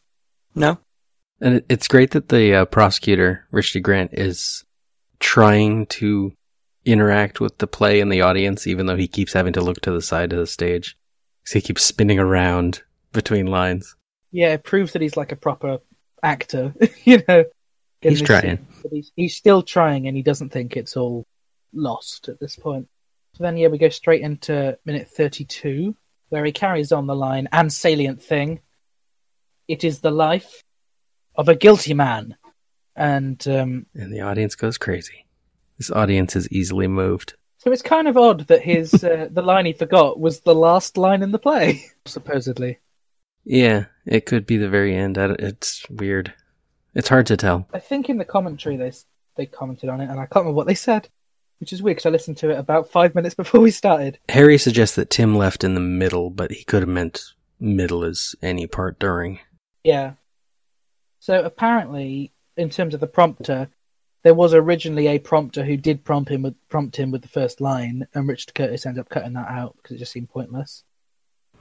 No? 0.57 0.79
And 1.41 1.63
it's 1.69 1.89
great 1.89 2.13
that 2.13 2.29
the 2.29 2.55
uh, 2.55 2.65
prosecutor, 2.65 3.47
Richie 3.51 3.81
Grant, 3.81 4.15
is 4.15 4.65
trying 5.19 5.87
to 5.87 6.33
interact 6.85 7.41
with 7.41 7.59
the 7.59 7.67
play 7.67 8.01
and 8.01 8.13
the 8.13 8.21
audience, 8.21 8.67
even 8.67 8.87
though 8.87 8.97
he 8.97 9.09
keeps 9.09 9.33
having 9.33 9.53
to 9.55 9.61
look 9.61 9.81
to 9.83 9.91
the 9.91 10.03
side 10.03 10.33
of 10.33 10.39
the 10.39 10.47
stage. 10.47 10.97
So 11.45 11.59
he 11.59 11.63
keeps 11.63 11.85
spinning 11.85 12.19
around 12.19 12.83
between 13.13 13.47
lines. 13.47 13.97
Yeah, 14.31 14.53
it 14.55 14.65
proves 14.65 14.93
that 14.93 15.03
he's 15.03 15.17
like 15.17 15.33
a 15.33 15.37
proper 15.37 15.79
actor, 16.23 16.75
you 17.05 17.23
know. 17.29 17.45
He's 18.01 18.21
trying. 18.21 18.67
But 18.83 18.93
he's 18.93 19.13
he's 19.17 19.37
still 19.37 19.63
trying, 19.63 20.07
and 20.07 20.17
he 20.17 20.23
doesn't 20.23 20.51
think 20.51 20.77
it's 20.77 20.97
all 20.97 21.27
lost 21.73 22.29
at 22.29 22.39
this 22.39 22.55
point. 22.55 22.89
So 23.35 23.45
then, 23.45 23.57
yeah, 23.57 23.69
we 23.69 23.79
go 23.79 23.89
straight 23.89 24.21
into 24.21 24.79
minute 24.85 25.09
thirty-two, 25.09 25.97
where 26.29 26.45
he 26.45 26.53
carries 26.53 26.93
on 26.93 27.07
the 27.07 27.17
line 27.17 27.49
and 27.51 27.73
salient 27.73 28.23
thing. 28.23 28.61
It 29.69 29.85
is 29.85 30.01
the 30.01 30.11
life 30.11 30.63
of 31.35 31.49
a 31.49 31.55
guilty 31.55 31.95
man, 31.95 32.37
and 32.97 33.47
um, 33.49 33.87
And 33.95 34.13
the 34.13 34.21
audience 34.21 34.55
goes 34.55 34.79
crazy. 34.79 35.27
This 35.79 35.91
audience 35.91 36.37
is 36.37 36.49
easily 36.51 36.87
moved. 36.87 37.35
so 37.59 37.73
it's 37.73 37.83
kind 37.83 38.07
of 38.09 38.17
odd 38.17 38.47
that 38.47 38.63
his 38.63 38.93
uh, 39.05 39.29
the 39.31 39.43
line 39.43 39.67
he 39.67 39.73
forgot 39.73 40.19
was 40.21 40.41
the 40.41 40.55
last 40.55 40.97
line 40.97 41.23
in 41.23 41.33
the 41.33 41.39
play, 41.39 41.85
supposedly. 42.07 42.79
Yeah, 43.45 43.87
it 44.07 44.25
could 44.27 44.47
be 44.47 44.57
the 44.57 44.69
very 44.71 44.95
end. 44.95 45.19
It's 45.19 45.85
weird. 45.91 46.33
It's 46.95 47.09
hard 47.09 47.27
to 47.27 47.37
tell. 47.37 47.67
I 47.75 47.79
think 47.81 48.09
in 48.09 48.19
the 48.19 48.25
commentary 48.25 48.77
they 48.77 48.93
they 49.37 49.47
commented 49.47 49.91
on 49.91 50.01
it, 50.01 50.09
and 50.09 50.19
I 50.21 50.27
can't 50.27 50.45
remember 50.45 50.57
what 50.57 50.67
they 50.69 50.75
said, 50.77 51.09
which 51.59 51.73
is 51.73 51.83
weird 51.83 51.97
because 51.97 52.07
I 52.07 52.11
listened 52.11 52.37
to 52.39 52.51
it 52.51 52.59
about 52.59 52.91
five 52.91 53.15
minutes 53.15 53.35
before 53.43 53.61
we 53.61 53.71
started. 53.73 54.19
Harry 54.29 54.57
suggests 54.59 54.95
that 54.97 55.11
Tim 55.11 55.37
left 55.37 55.65
in 55.65 55.75
the 55.75 55.81
middle, 55.81 56.31
but 56.31 56.53
he 56.53 56.63
could 56.65 56.83
have 56.83 56.89
meant 56.89 57.21
middle 57.59 58.05
as 58.05 58.35
any 58.41 58.67
part 58.67 58.99
during. 58.99 59.41
Yeah. 59.83 60.13
So 61.25 61.43
apparently, 61.43 62.33
in 62.55 62.69
terms 62.69 62.93
of 62.93 63.01
the 63.01 63.07
prompter, 63.07 63.71
there 64.25 64.35
was 64.35 64.53
originally 64.53 65.07
a 65.07 65.19
prompter 65.19 65.65
who 65.65 65.79
did 65.79 66.05
prompt 66.05 66.31
him 66.31 66.43
with 66.43 66.55
prompt 66.69 66.97
him 66.97 67.11
with 67.11 67.23
the 67.23 67.29
first 67.29 67.63
line, 67.63 68.07
and 68.13 68.29
Richard 68.29 68.55
Curtis 68.55 68.85
ended 68.85 69.01
up 69.01 69.09
cutting 69.09 69.33
that 69.33 69.49
out 69.49 69.75
because 69.79 69.97
it 69.97 70.01
just 70.01 70.13
seemed 70.13 70.29
pointless. 70.29 70.85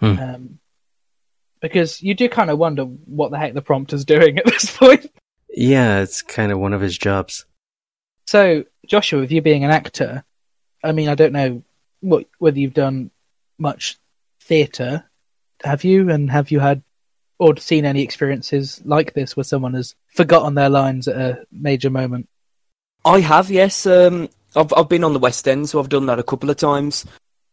Hmm. 0.01 0.19
Um, 0.19 0.59
because 1.61 2.01
you 2.01 2.13
do 2.13 2.27
kind 2.27 2.49
of 2.49 2.57
wonder 2.57 2.83
what 2.83 3.31
the 3.31 3.37
heck 3.37 3.53
the 3.53 3.61
prompter's 3.61 4.03
doing 4.13 4.37
at 4.37 4.45
this 4.45 4.75
point. 4.75 5.09
Yeah, 5.47 6.01
it's 6.01 6.21
kind 6.21 6.51
of 6.51 6.59
one 6.59 6.73
of 6.73 6.81
his 6.81 6.97
jobs. 6.97 7.45
So, 8.27 8.65
Joshua, 8.85 9.21
with 9.21 9.31
you 9.31 9.41
being 9.41 9.63
an 9.63 9.71
actor, 9.71 10.25
I 10.83 10.91
mean, 10.91 11.07
I 11.07 11.15
don't 11.15 11.31
know 11.31 11.63
what 12.01 12.25
whether 12.37 12.59
you've 12.59 12.73
done 12.73 13.11
much 13.57 13.97
theatre. 14.41 15.05
Have 15.63 15.85
you? 15.85 16.09
And 16.09 16.29
have 16.29 16.51
you 16.51 16.59
had 16.59 16.83
or 17.39 17.57
seen 17.57 17.85
any 17.85 18.01
experiences 18.01 18.81
like 18.85 19.13
this 19.13 19.35
where 19.35 19.43
someone 19.43 19.73
has 19.73 19.95
forgotten 20.07 20.55
their 20.55 20.69
lines 20.69 21.07
at 21.07 21.17
a 21.17 21.45
major 21.51 21.89
moment? 21.89 22.29
I 23.05 23.19
have, 23.19 23.49
yes. 23.49 23.85
Um, 23.85 24.29
I've 24.55 24.73
I've 24.75 24.89
been 24.89 25.03
on 25.03 25.13
the 25.13 25.19
West 25.19 25.47
End, 25.47 25.69
so 25.69 25.79
I've 25.79 25.89
done 25.89 26.05
that 26.05 26.19
a 26.19 26.23
couple 26.23 26.49
of 26.49 26.57
times. 26.57 27.05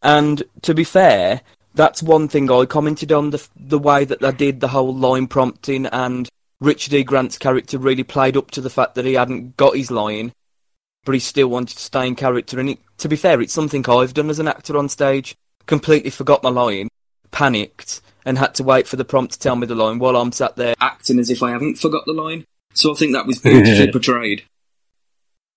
And 0.03 0.43
to 0.63 0.75
be 0.75 0.85
fair, 0.85 1.41
that's 1.75 2.03
one 2.03 2.29
thing 2.29 2.51
I 2.51 2.65
commented 2.67 3.13
on 3.13 3.31
the 3.31 3.47
the 3.57 3.79
way 3.79 4.05
that 4.05 4.21
they 4.21 4.33
did 4.33 4.61
the 4.61 4.69
whole 4.69 4.95
line 4.95 5.27
prompting, 5.27 5.87
and 5.87 6.29
Richard 6.61 6.95
E. 6.95 7.03
Grant's 7.03 7.39
character 7.39 7.79
really 7.79 8.05
played 8.05 8.37
up 8.37 8.51
to 8.53 8.61
the 8.61 8.71
fact 8.71 8.95
that 8.95 9.05
he 9.05 9.15
hadn't 9.15 9.57
got 9.57 9.77
his 9.77 9.91
line, 9.91 10.33
but 11.05 11.15
he 11.15 11.21
still 11.21 11.49
wanted 11.49 11.77
to 11.77 11.83
stay 11.83 12.07
in 12.07 12.17
character. 12.17 12.61
And 12.61 12.71
it, 12.71 12.79
to 12.99 13.09
be 13.09 13.17
fair, 13.17 13.41
it's 13.41 13.55
something 13.55 13.89
I've 13.89 14.15
done 14.15 14.31
as 14.31 14.39
an 14.39 14.49
actor 14.49 14.77
on 14.77 14.89
stage. 14.89 15.35
Completely 15.67 16.11
forgot 16.11 16.43
my 16.43 16.51
line, 16.51 16.89
panicked, 17.41 18.03
and 18.27 18.37
had 18.37 18.55
to 18.55 18.63
wait 18.63 18.87
for 18.87 18.97
the 18.97 19.05
prompt 19.05 19.33
to 19.33 19.39
tell 19.39 19.57
me 19.57 19.67
the 19.67 19.75
line 19.75 19.99
while 19.99 20.15
I'm 20.15 20.31
sat 20.31 20.57
there 20.57 20.75
acting 20.79 21.19
as 21.19 21.31
if 21.31 21.43
I 21.43 21.53
haven't 21.53 21.79
forgot 21.79 22.05
the 22.05 22.13
line. 22.13 22.45
So 22.75 22.93
I 22.93 22.95
think 22.95 23.15
that 23.15 23.27
was 23.27 23.39
beautifully 23.39 23.91
portrayed. 23.93 24.45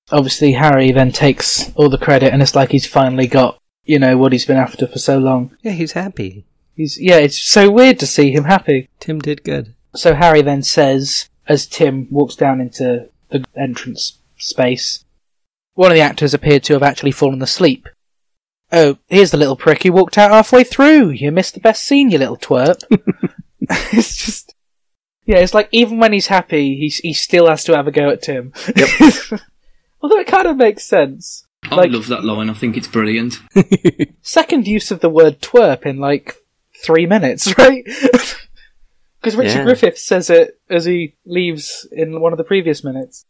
Obviously, 0.09 0.53
Harry 0.53 0.91
then 0.91 1.11
takes 1.11 1.73
all 1.75 1.89
the 1.89 1.97
credit, 1.97 2.31
and 2.31 2.41
it's 2.41 2.55
like 2.55 2.71
he's 2.71 2.87
finally 2.87 3.27
got 3.27 3.59
you 3.83 3.99
know 3.99 4.17
what 4.17 4.31
he's 4.31 4.45
been 4.45 4.57
after 4.57 4.87
for 4.87 4.97
so 4.97 5.17
long. 5.17 5.57
Yeah, 5.61 5.73
he's 5.73 5.91
happy. 5.91 6.45
He's 6.73 6.97
yeah, 6.99 7.17
it's 7.17 7.41
so 7.41 7.69
weird 7.69 7.99
to 7.99 8.07
see 8.07 8.31
him 8.31 8.45
happy. 8.45 8.89
Tim 9.01 9.19
did 9.19 9.43
good. 9.43 9.75
So 9.93 10.15
Harry 10.15 10.41
then 10.41 10.63
says, 10.63 11.29
as 11.47 11.67
Tim 11.67 12.07
walks 12.09 12.35
down 12.35 12.61
into 12.61 13.09
the 13.29 13.43
entrance 13.57 14.19
space, 14.37 15.03
one 15.73 15.91
of 15.91 15.95
the 15.95 16.01
actors 16.01 16.33
appeared 16.33 16.63
to 16.63 16.73
have 16.73 16.83
actually 16.83 17.11
fallen 17.11 17.41
asleep. 17.41 17.89
Oh, 18.75 18.97
here's 19.07 19.29
the 19.31 19.37
little 19.37 19.55
prick 19.55 19.83
who 19.83 19.91
walked 19.91 20.17
out 20.17 20.31
halfway 20.31 20.63
through. 20.63 21.09
You 21.09 21.31
missed 21.31 21.53
the 21.53 21.59
best 21.59 21.83
scene, 21.85 22.09
you 22.09 22.17
little 22.17 22.37
twerp. 22.37 22.81
it's 23.61 24.15
just, 24.25 24.55
yeah, 25.25 25.37
it's 25.37 25.53
like 25.53 25.69
even 25.71 25.99
when 25.99 26.11
he's 26.11 26.27
happy, 26.27 26.75
he 26.75 26.87
he 26.89 27.13
still 27.13 27.47
has 27.47 27.63
to 27.65 27.75
have 27.75 27.87
a 27.87 27.91
go 27.91 28.09
at 28.09 28.21
Tim. 28.23 28.51
Yep. 28.75 28.89
Although 30.01 30.19
it 30.19 30.27
kind 30.27 30.47
of 30.47 30.57
makes 30.57 30.83
sense. 30.83 31.45
I 31.71 31.75
Like- 31.75 31.91
love 31.91 32.07
that 32.07 32.25
line. 32.25 32.49
I 32.49 32.53
think 32.53 32.75
it's 32.75 32.87
brilliant. 32.87 33.35
Second 34.21 34.67
use 34.67 34.91
of 34.91 34.99
the 34.99 35.09
word 35.09 35.39
twerp 35.41 35.85
in 35.85 35.97
like 35.97 36.35
three 36.83 37.05
minutes, 37.05 37.57
right? 37.57 37.85
Because 37.85 39.37
Richard 39.37 39.59
Yeah. 39.59 39.63
Griffiths 39.63 40.03
says 40.03 40.29
it 40.29 40.59
as 40.69 40.83
he 40.83 41.15
leaves 41.25 41.87
in 41.91 42.19
one 42.19 42.33
of 42.33 42.37
the 42.37 42.43
previous 42.43 42.83
minutes. 42.83 43.25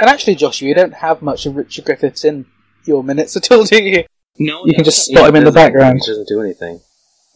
And 0.00 0.08
actually, 0.08 0.36
Joshua, 0.36 0.68
you 0.68 0.74
don't 0.74 0.94
have 0.94 1.22
much 1.22 1.46
of 1.46 1.56
Richard 1.56 1.84
Griffiths 1.86 2.22
in 2.24 2.46
your 2.84 3.02
minutes 3.02 3.36
at 3.36 3.50
all, 3.50 3.64
do 3.64 3.82
you? 3.82 4.04
No, 4.38 4.64
You 4.66 4.74
can 4.74 4.84
just 4.84 5.06
spot 5.06 5.28
him 5.28 5.36
in 5.36 5.44
the 5.44 5.52
background. 5.52 6.00
He 6.04 6.10
doesn't 6.10 6.28
do 6.28 6.40
anything. 6.40 6.80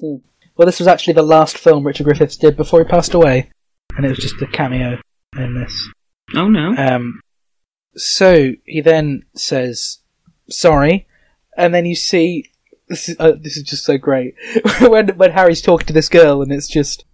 Well, 0.01 0.67
this 0.67 0.79
was 0.79 0.87
actually 0.89 1.15
the 1.15 1.23
last 1.23 1.57
film 1.59 1.87
Richard 1.87 2.05
Griffiths 2.05 2.37
did 2.37 2.57
before 2.57 2.81
he 2.81 2.85
passed 2.85 3.15
away, 3.15 3.51
and 3.97 4.05
it 4.05 4.09
was 4.09 4.19
just 4.19 4.41
a 4.43 4.47
cameo 4.47 4.99
in 5.37 5.55
this. 5.55 5.89
Oh 6.35 6.49
no. 6.49 6.75
Um, 6.77 7.21
so 7.97 8.53
he 8.65 8.81
then 8.81 9.25
says 9.35 9.99
sorry, 10.49 11.07
and 11.57 11.75
then 11.75 11.87
you 11.87 11.95
see 11.95 12.51
this 12.89 13.09
is 13.09 13.17
uh, 13.19 13.33
this 13.41 13.57
is 13.57 13.63
just 13.65 13.85
so 13.85 13.97
great 13.99 14.35
when 14.81 15.09
when 15.17 15.31
Harry's 15.33 15.63
talking 15.63 15.87
to 15.87 15.93
this 15.93 16.09
girl, 16.09 16.43
and 16.43 16.53
it's 16.53 16.69
just. 16.69 17.05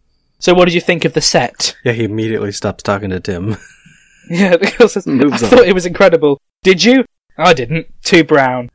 So, 0.40 0.54
what 0.54 0.66
did 0.66 0.74
you 0.74 0.80
think 0.80 1.04
of 1.04 1.14
the 1.14 1.20
set? 1.20 1.76
Yeah, 1.84 1.90
he 1.94 2.04
immediately 2.04 2.52
stops 2.52 2.82
talking 2.84 3.10
to 3.10 3.20
Tim. 3.20 3.56
Yeah, 4.30 4.56
the 4.58 4.70
girl 4.76 4.88
says, 4.88 5.06
Moves 5.06 5.42
"I 5.42 5.46
on. 5.46 5.50
thought 5.50 5.66
it 5.66 5.72
was 5.72 5.86
incredible. 5.86 6.38
Did 6.62 6.84
you? 6.84 7.06
I 7.38 7.54
didn't. 7.54 7.86
Too 8.04 8.24
brown." 8.24 8.68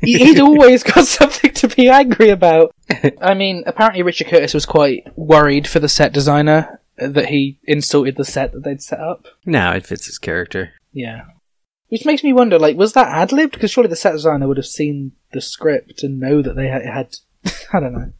He- 0.00 0.18
He'd 0.18 0.40
always 0.40 0.82
got 0.82 1.04
something 1.06 1.52
to 1.54 1.68
be 1.68 1.88
angry 1.88 2.30
about. 2.30 2.74
I 3.20 3.34
mean, 3.34 3.64
apparently 3.66 4.02
Richard 4.02 4.28
Curtis 4.28 4.54
was 4.54 4.66
quite 4.66 5.04
worried 5.16 5.66
for 5.66 5.80
the 5.80 5.88
set 5.88 6.12
designer 6.12 6.80
uh, 7.00 7.08
that 7.08 7.26
he 7.26 7.58
insulted 7.64 8.16
the 8.16 8.24
set 8.24 8.52
that 8.52 8.64
they'd 8.64 8.82
set 8.82 9.00
up. 9.00 9.26
now 9.44 9.72
it 9.72 9.86
fits 9.86 10.06
his 10.06 10.18
character. 10.18 10.72
Yeah. 10.92 11.22
Which 11.88 12.04
makes 12.04 12.22
me 12.22 12.32
wonder, 12.32 12.58
like, 12.58 12.76
was 12.76 12.92
that 12.92 13.08
ad 13.08 13.32
libbed? 13.32 13.52
Because 13.54 13.70
surely 13.70 13.88
the 13.88 13.96
set 13.96 14.12
designer 14.12 14.46
would 14.46 14.56
have 14.58 14.66
seen 14.66 15.12
the 15.32 15.40
script 15.40 16.02
and 16.02 16.20
know 16.20 16.42
that 16.42 16.54
they 16.54 16.68
had. 16.68 16.84
had 16.84 17.16
I 17.72 17.80
don't 17.80 17.92
know. 17.94 18.12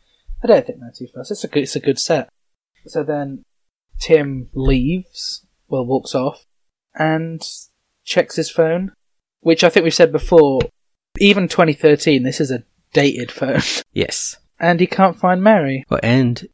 I 0.43 0.47
don't 0.47 0.67
think 0.67 0.81
they're 0.81 0.93
too 0.97 1.07
fast. 1.15 1.31
It's 1.31 1.45
a 1.45 1.49
good. 1.49 1.63
It's 1.65 1.77
a 1.77 1.81
good 1.81 1.99
set. 1.99 2.29
So 2.87 3.03
then, 3.03 3.45
Tim 4.01 4.49
leaves. 4.55 5.45
Well, 5.69 5.85
walks 5.85 6.15
off 6.15 6.45
and 6.95 7.43
checks 8.05 8.37
his 8.37 8.51
phone, 8.51 8.93
which 9.41 9.63
I 9.63 9.69
think 9.69 9.85
we've 9.85 9.93
said 9.93 10.13
before. 10.13 10.61
Even 11.19 11.49
2013, 11.49 12.23
this 12.23 12.41
is 12.41 12.51
a 12.51 12.65
dated 12.93 13.31
phone, 13.33 13.61
Yes. 13.93 14.37
and 14.61 14.81
he 14.81 14.87
can't 14.87 15.19
find 15.19 15.43
Mary. 15.43 15.85
Well, 15.91 16.01
and 16.03 16.47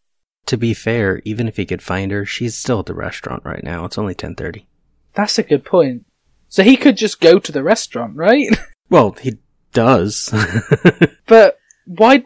to 0.46 0.56
be 0.56 0.74
fair, 0.74 1.20
even 1.24 1.48
if 1.48 1.56
he 1.56 1.66
could 1.66 1.82
find 1.82 2.10
her, 2.12 2.24
she's 2.24 2.54
still 2.56 2.80
at 2.80 2.86
the 2.86 2.94
restaurant 2.94 3.42
right 3.44 3.62
now. 3.64 3.84
It's 3.84 3.98
only 3.98 4.14
ten 4.14 4.34
thirty. 4.34 4.66
That's 5.14 5.38
a 5.38 5.42
good 5.42 5.64
point. 5.64 6.06
So 6.48 6.62
he 6.62 6.76
could 6.76 6.96
just 6.96 7.20
go 7.20 7.38
to 7.38 7.52
the 7.52 7.62
restaurant, 7.62 8.16
right? 8.16 8.48
Well, 8.90 9.12
he 9.12 9.38
does. 9.72 10.28
But 11.26 11.58
why? 11.86 12.22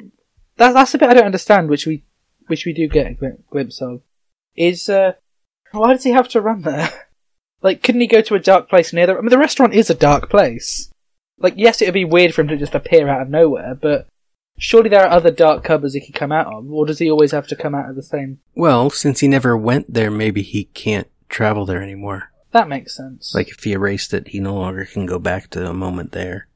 That, 0.57 0.73
that's 0.73 0.93
a 0.95 0.99
bit 0.99 1.09
I 1.09 1.15
don't 1.15 1.25
understand, 1.27 1.69
which 1.71 1.87
we 1.87 2.03
which 2.49 2.67
we 2.67 2.73
do 2.73 2.89
get 2.89 3.07
a 3.07 3.37
glimpse 3.51 3.81
of. 3.81 4.03
Is 4.57 4.89
uh, 4.89 5.13
why 5.71 5.93
does 5.93 6.03
he 6.03 6.11
have 6.11 6.29
to 6.31 6.41
run 6.41 6.63
there? 6.63 6.91
Like, 7.63 7.83
couldn't 7.83 8.01
he 8.01 8.07
go 8.09 8.23
to 8.23 8.35
a 8.35 8.41
dark 8.41 8.69
place 8.69 8.93
near 8.93 9.07
the? 9.07 9.17
I 9.17 9.21
mean, 9.21 9.31
the 9.31 9.39
restaurant 9.39 9.73
is 9.75 9.89
a 9.89 9.95
dark 9.95 10.29
place. 10.31 10.91
Like, 11.41 11.55
yes, 11.57 11.81
it 11.81 11.87
would 11.87 11.95
be 11.95 12.05
weird 12.05 12.35
for 12.35 12.41
him 12.43 12.49
to 12.49 12.57
just 12.57 12.75
appear 12.75 13.09
out 13.09 13.23
of 13.23 13.29
nowhere, 13.29 13.75
but 13.75 14.09
surely 14.59 14.89
there 14.91 15.05
are 15.05 15.11
other 15.11 15.31
dark 15.31 15.63
cupboards 15.65 15.95
he 15.95 16.01
could 16.05 16.15
come 16.15 16.33
out 16.33 16.53
of, 16.53 16.71
or 16.71 16.85
does 16.87 16.99
he 16.99 17.11
always 17.11 17.31
have 17.33 17.47
to 17.49 17.57
come 17.57 17.75
out 17.75 17.89
of 17.89 17.97
the 17.97 18.03
same? 18.03 18.41
well, 18.55 18.91
since 18.91 19.21
he 19.21 19.29
never 19.29 19.57
went 19.57 19.93
there, 19.93 20.11
maybe 20.11 20.43
he 20.43 20.65
can't 20.65 21.09
travel 21.29 21.65
there 21.65 21.83
anymore. 21.83 22.33
That 22.53 22.69
makes 22.69 22.97
sense. 22.97 23.35
Like 23.35 23.49
if 23.51 23.63
he 23.63 23.73
erased 23.73 24.13
it, 24.15 24.29
he 24.29 24.41
no 24.41 24.55
longer 24.55 24.85
can 24.85 25.07
go 25.07 25.19
back 25.19 25.51
to 25.51 25.69
a 25.69 25.75
moment 25.75 26.13
there. 26.13 26.49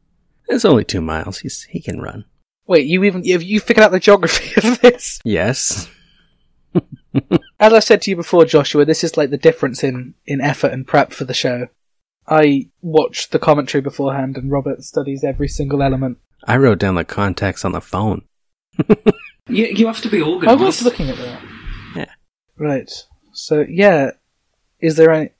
It's 0.48 0.64
only 0.64 0.84
two 0.84 1.00
miles. 1.02 1.38
He's 1.40 1.64
he 1.64 1.80
can 1.80 2.00
run. 2.00 2.24
wait, 2.66 2.86
you 2.86 3.04
even 3.04 3.24
have 3.26 3.42
you 3.42 3.60
figured 3.60 3.84
out 3.84 3.92
the 3.92 4.00
geography 4.00 4.54
of 4.68 4.80
this? 4.80 5.20
Yes. 5.24 5.88
As 7.60 7.72
I 7.74 7.78
said 7.80 8.00
to 8.02 8.10
you 8.10 8.16
before, 8.16 8.46
Joshua, 8.46 8.84
this 8.86 9.04
is 9.04 9.16
like 9.18 9.28
the 9.30 9.36
difference 9.36 9.84
in, 9.84 10.14
in 10.26 10.40
effort 10.40 10.72
and 10.72 10.86
prep 10.86 11.12
for 11.12 11.24
the 11.24 11.34
show. 11.34 11.68
I 12.26 12.68
watched 12.80 13.32
the 13.32 13.38
commentary 13.38 13.82
beforehand, 13.82 14.36
and 14.36 14.50
Robert 14.50 14.82
studies 14.84 15.24
every 15.24 15.48
single 15.48 15.82
element. 15.82 16.18
I 16.44 16.56
wrote 16.56 16.78
down 16.78 16.94
the 16.94 17.04
contacts 17.04 17.64
on 17.64 17.72
the 17.72 17.80
phone. 17.80 18.22
You, 19.48 19.66
you 19.66 19.86
have 19.88 20.00
to 20.02 20.08
be 20.08 20.22
organized. 20.22 20.60
I 20.60 20.64
was 20.64 20.82
looking 20.82 21.10
at 21.10 21.16
that. 21.16 21.42
Yeah. 21.96 22.12
Right. 22.56 22.90
So 23.32 23.64
yeah, 23.68 24.12
is 24.80 24.94
there 24.96 25.10
any? 25.10 25.30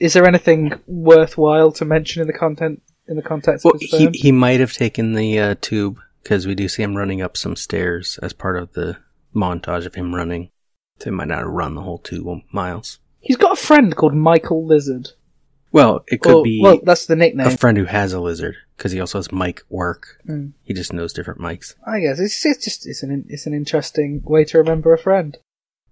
Is 0.00 0.12
there 0.12 0.26
anything 0.26 0.74
worthwhile 0.86 1.72
to 1.72 1.84
mention 1.86 2.20
in 2.20 2.26
the 2.28 2.34
content 2.34 2.82
in 3.08 3.16
the 3.16 3.22
context 3.22 3.64
Well, 3.64 3.74
of 3.74 3.80
this 3.80 3.90
he 3.90 3.98
film? 3.98 4.12
he 4.14 4.32
might 4.32 4.60
have 4.60 4.74
taken 4.74 5.14
the 5.14 5.38
uh, 5.40 5.54
tube 5.60 5.98
because 6.22 6.46
we 6.46 6.54
do 6.54 6.68
see 6.68 6.82
him 6.82 6.94
running 6.94 7.22
up 7.22 7.38
some 7.38 7.56
stairs 7.56 8.18
as 8.22 8.34
part 8.34 8.58
of 8.58 8.74
the 8.74 8.98
montage 9.34 9.86
of 9.86 9.94
him 9.94 10.14
running. 10.14 10.50
So 10.98 11.06
he 11.06 11.10
might 11.12 11.28
not 11.28 11.38
have 11.38 11.46
run 11.48 11.74
the 11.74 11.82
whole 11.82 11.98
two 11.98 12.42
miles. 12.52 12.98
He's 13.20 13.38
got 13.38 13.52
a 13.58 13.60
friend 13.60 13.96
called 13.96 14.14
Michael 14.14 14.66
Lizard. 14.66 15.08
Well, 15.70 16.04
it 16.08 16.22
could 16.22 16.34
Or- 16.36 16.42
be 16.42 16.60
well, 16.62 16.80
that's 16.82 17.06
the 17.06 17.16
nickname. 17.16 17.46
a 17.46 17.56
friend 17.56 17.76
who 17.76 17.84
has 17.84 18.12
a 18.12 18.20
lizard 18.20 18.56
because 18.76 18.92
he 18.92 19.00
also 19.00 19.18
has 19.18 19.30
Mike 19.30 19.62
work. 19.68 20.18
Mm. 20.26 20.52
He 20.64 20.72
just 20.72 20.92
knows 20.92 21.12
different 21.12 21.40
mics. 21.40 21.74
I 21.86 22.00
guess 22.00 22.18
it's, 22.18 22.44
it's 22.46 22.64
just 22.64 22.86
it's 22.86 23.02
an 23.02 23.26
it's 23.28 23.46
an 23.46 23.54
interesting 23.54 24.22
way 24.24 24.44
to 24.44 24.58
remember 24.58 24.92
a 24.92 24.98
friend. 24.98 25.36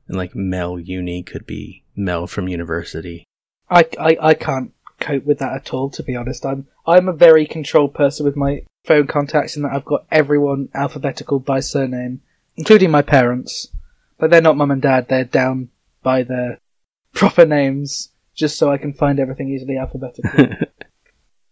And 0.09 0.17
like 0.17 0.35
Mel 0.35 0.79
Uni 0.79 1.23
could 1.23 1.47
be 1.47 1.83
Mel 1.95 2.27
from 2.27 2.49
university. 2.49 3.25
I, 3.69 3.85
I, 3.99 4.17
I 4.21 4.35
can't 4.35 4.73
cope 5.01 5.25
with 5.25 5.41
that 5.41 5.53
at 5.53 5.75
all, 5.75 5.91
to 5.91 6.03
be 6.03 6.15
honest. 6.17 6.47
I'm 6.47 6.69
I'm 6.87 7.09
a 7.09 7.13
very 7.13 7.45
controlled 7.47 7.93
person 7.95 8.25
with 8.25 8.37
my 8.37 8.63
phone 8.85 9.09
contacts 9.09 9.57
in 9.57 9.63
that 9.65 9.73
I've 9.73 9.85
got 9.85 10.07
everyone 10.11 10.69
alphabetical 10.75 11.41
by 11.41 11.61
surname, 11.61 12.23
including 12.57 12.91
my 12.91 13.03
parents. 13.03 13.69
But 14.19 14.31
they're 14.31 14.41
not 14.41 14.57
mum 14.57 14.71
and 14.71 14.81
dad, 14.81 15.09
they're 15.09 15.25
down 15.25 15.69
by 16.03 16.23
their 16.23 16.61
proper 17.13 17.45
names, 17.45 18.11
just 18.37 18.59
so 18.59 18.71
I 18.71 18.79
can 18.79 18.93
find 18.93 19.19
everything 19.19 19.49
easily 19.49 19.77
alphabetically. 19.77 20.57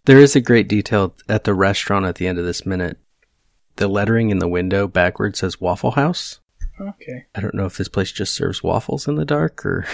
There 0.07 0.19
is 0.19 0.37
a 0.37 0.41
great 0.41 0.69
detail 0.69 1.15
at 1.31 1.45
the 1.45 1.55
restaurant 1.55 2.05
at 2.05 2.17
the 2.17 2.27
end 2.27 2.39
of 2.39 2.45
this 2.45 2.67
minute. 2.67 2.99
The 3.77 3.89
lettering 3.89 4.29
in 4.31 4.39
the 4.39 4.49
window 4.49 4.87
backwards 4.87 5.39
says 5.39 5.63
Waffle 5.63 5.93
House. 5.93 6.41
okay. 6.79 7.25
I 7.35 7.41
don't 7.41 7.55
know 7.55 7.65
if 7.65 7.79
this 7.79 7.89
place 7.89 8.13
just 8.13 8.35
serves 8.35 8.63
waffles 8.63 9.09
in 9.09 9.15
the 9.15 9.25
dark 9.25 9.65
or 9.65 9.87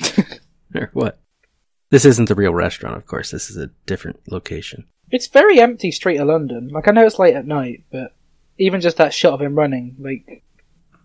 or 0.74 0.90
what? 0.92 1.20
This 1.90 2.04
isn't 2.04 2.28
the 2.28 2.36
real 2.36 2.54
restaurant, 2.54 2.96
of 2.96 3.06
course. 3.06 3.32
This 3.32 3.50
is 3.50 3.56
a 3.56 3.70
different 3.86 4.20
location. 4.30 4.86
It's 5.10 5.26
very 5.26 5.58
empty 5.60 5.90
street 5.90 6.18
of 6.18 6.28
London. 6.28 6.68
Like 6.68 6.86
I 6.86 6.92
know 6.92 7.04
it's 7.04 7.18
late 7.18 7.34
at 7.34 7.46
night, 7.46 7.82
but 7.90 8.14
even 8.58 8.80
just 8.80 8.98
that 8.98 9.12
shot 9.12 9.34
of 9.34 9.42
him 9.42 9.56
running, 9.56 9.96
like 9.98 10.44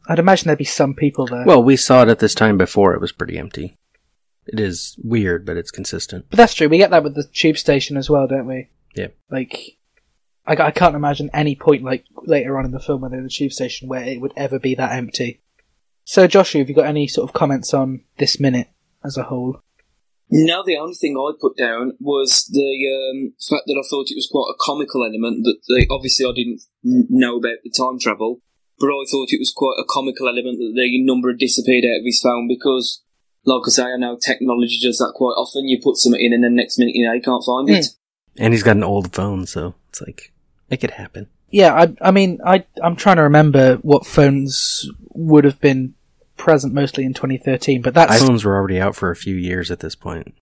I'd 0.08 0.20
imagine 0.20 0.48
there'd 0.48 0.60
be 0.60 0.66
some 0.66 0.94
people 0.94 1.26
there. 1.26 1.46
Well, 1.46 1.64
we 1.64 1.78
saw 1.78 2.04
it 2.04 2.10
at 2.10 2.20
this 2.20 2.36
time 2.36 2.60
before. 2.60 2.94
It 2.94 3.02
was 3.02 3.12
pretty 3.12 3.40
empty. 3.40 3.79
It 4.52 4.60
is 4.60 4.98
weird, 5.04 5.46
but 5.46 5.58
it's 5.58 5.72
consistent. 5.72 6.26
but 6.30 6.38
that's 6.38 6.54
true. 6.54 6.68
We 6.68 6.78
get 6.78 6.92
that 6.92 7.04
with 7.04 7.16
the 7.16 7.24
tube 7.24 7.58
station 7.58 7.98
as 7.98 8.10
well, 8.10 8.28
don't 8.28 8.48
we? 8.48 8.70
Yeah. 8.96 9.08
Like, 9.30 9.78
I, 10.46 10.56
I 10.56 10.72
can't 10.72 10.96
imagine 10.96 11.30
any 11.34 11.56
point 11.56 11.84
like 11.84 12.06
later 12.24 12.58
on 12.58 12.66
in 12.66 12.72
the 12.72 12.80
film 12.80 13.02
when 13.02 13.12
they're 13.12 13.20
in 13.20 13.26
the 13.26 13.32
tube 13.32 13.54
station 13.54 13.88
where 13.88 14.04
it 14.04 14.20
would 14.20 14.34
ever 14.36 14.60
be 14.60 14.76
that 14.76 14.94
empty. 14.94 15.42
So, 16.04 16.26
Joshua, 16.26 16.60
have 16.60 16.70
you 16.70 16.76
got 16.76 16.88
any 16.88 17.08
sort 17.08 17.30
of 17.30 17.34
comments 17.34 17.74
on 17.74 18.04
this 18.18 18.40
minute 18.40 18.68
as 19.04 19.18
a 19.18 19.24
whole? 19.24 19.62
No, 20.32 20.64
the 20.64 20.78
only 20.78 20.94
thing 20.94 21.18
I 21.18 21.34
put 21.40 21.58
down 21.58 21.94
was 22.00 22.46
the 22.52 22.62
um, 22.86 23.34
fact 23.38 23.66
that 23.66 23.82
I 23.82 23.86
thought 23.90 24.12
it 24.12 24.18
was 24.18 24.30
quite 24.32 24.50
a 24.50 24.58
comical 24.60 25.04
element. 25.04 25.44
That 25.44 25.58
they, 25.68 25.88
obviously 25.90 26.26
I 26.26 26.34
didn't 26.34 26.62
know 26.84 27.38
about 27.38 27.58
the 27.64 27.72
time 27.72 28.00
travel, 28.00 28.42
but 28.80 28.88
I 28.88 29.06
thought 29.10 29.34
it 29.34 29.42
was 29.42 29.54
quite 29.56 29.78
a 29.80 29.90
comical 29.90 30.28
element 30.28 30.60
that 30.60 30.74
the 30.76 31.04
number 31.04 31.30
had 31.30 31.40
disappeared 31.40 31.86
out 31.86 32.00
of 32.00 32.06
his 32.06 32.22
phone 32.22 32.48
because, 32.48 33.04
like 33.50 33.64
I 33.68 33.70
say, 33.70 33.84
I 33.84 33.98
know 33.98 34.18
technology 34.18 34.80
does 34.82 34.98
that 35.00 35.14
quite 35.16 35.34
often. 35.34 35.68
You 35.68 35.80
put 35.82 35.98
something 35.98 36.22
in, 36.22 36.34
and 36.34 36.44
then 36.44 36.56
next 36.56 36.78
minute 36.78 36.96
you 36.96 37.06
know 37.06 37.14
you 37.14 37.22
can't 37.22 37.44
find 37.44 37.70
it. 37.70 37.86
Hmm. 37.86 38.44
And 38.44 38.54
he's 38.54 38.64
got 38.64 38.78
an 38.78 38.84
old 38.84 39.14
phone, 39.14 39.46
so 39.46 39.76
it's 39.90 40.02
like, 40.02 40.32
make 40.70 40.84
it 40.84 40.88
could 40.88 40.98
happen. 40.98 41.28
Yeah, 41.50 41.74
I, 41.74 41.96
I 42.02 42.12
mean, 42.12 42.40
I, 42.46 42.64
I'm 42.82 42.96
trying 42.96 43.18
to 43.18 43.24
remember 43.24 43.76
what 43.78 44.06
phones 44.06 44.90
would 45.10 45.44
have 45.44 45.60
been 45.60 45.96
present 46.38 46.74
mostly 46.74 47.04
in 47.04 47.14
2013, 47.14 47.82
but 47.82 47.96
that's 47.96 48.22
iPhones 48.22 48.46
were 48.46 48.56
already 48.56 48.80
out 48.80 48.96
for 48.96 49.10
a 49.10 49.16
few 49.16 49.36
years 49.36 49.72
at 49.72 49.80
this 49.80 49.96
point, 49.96 50.36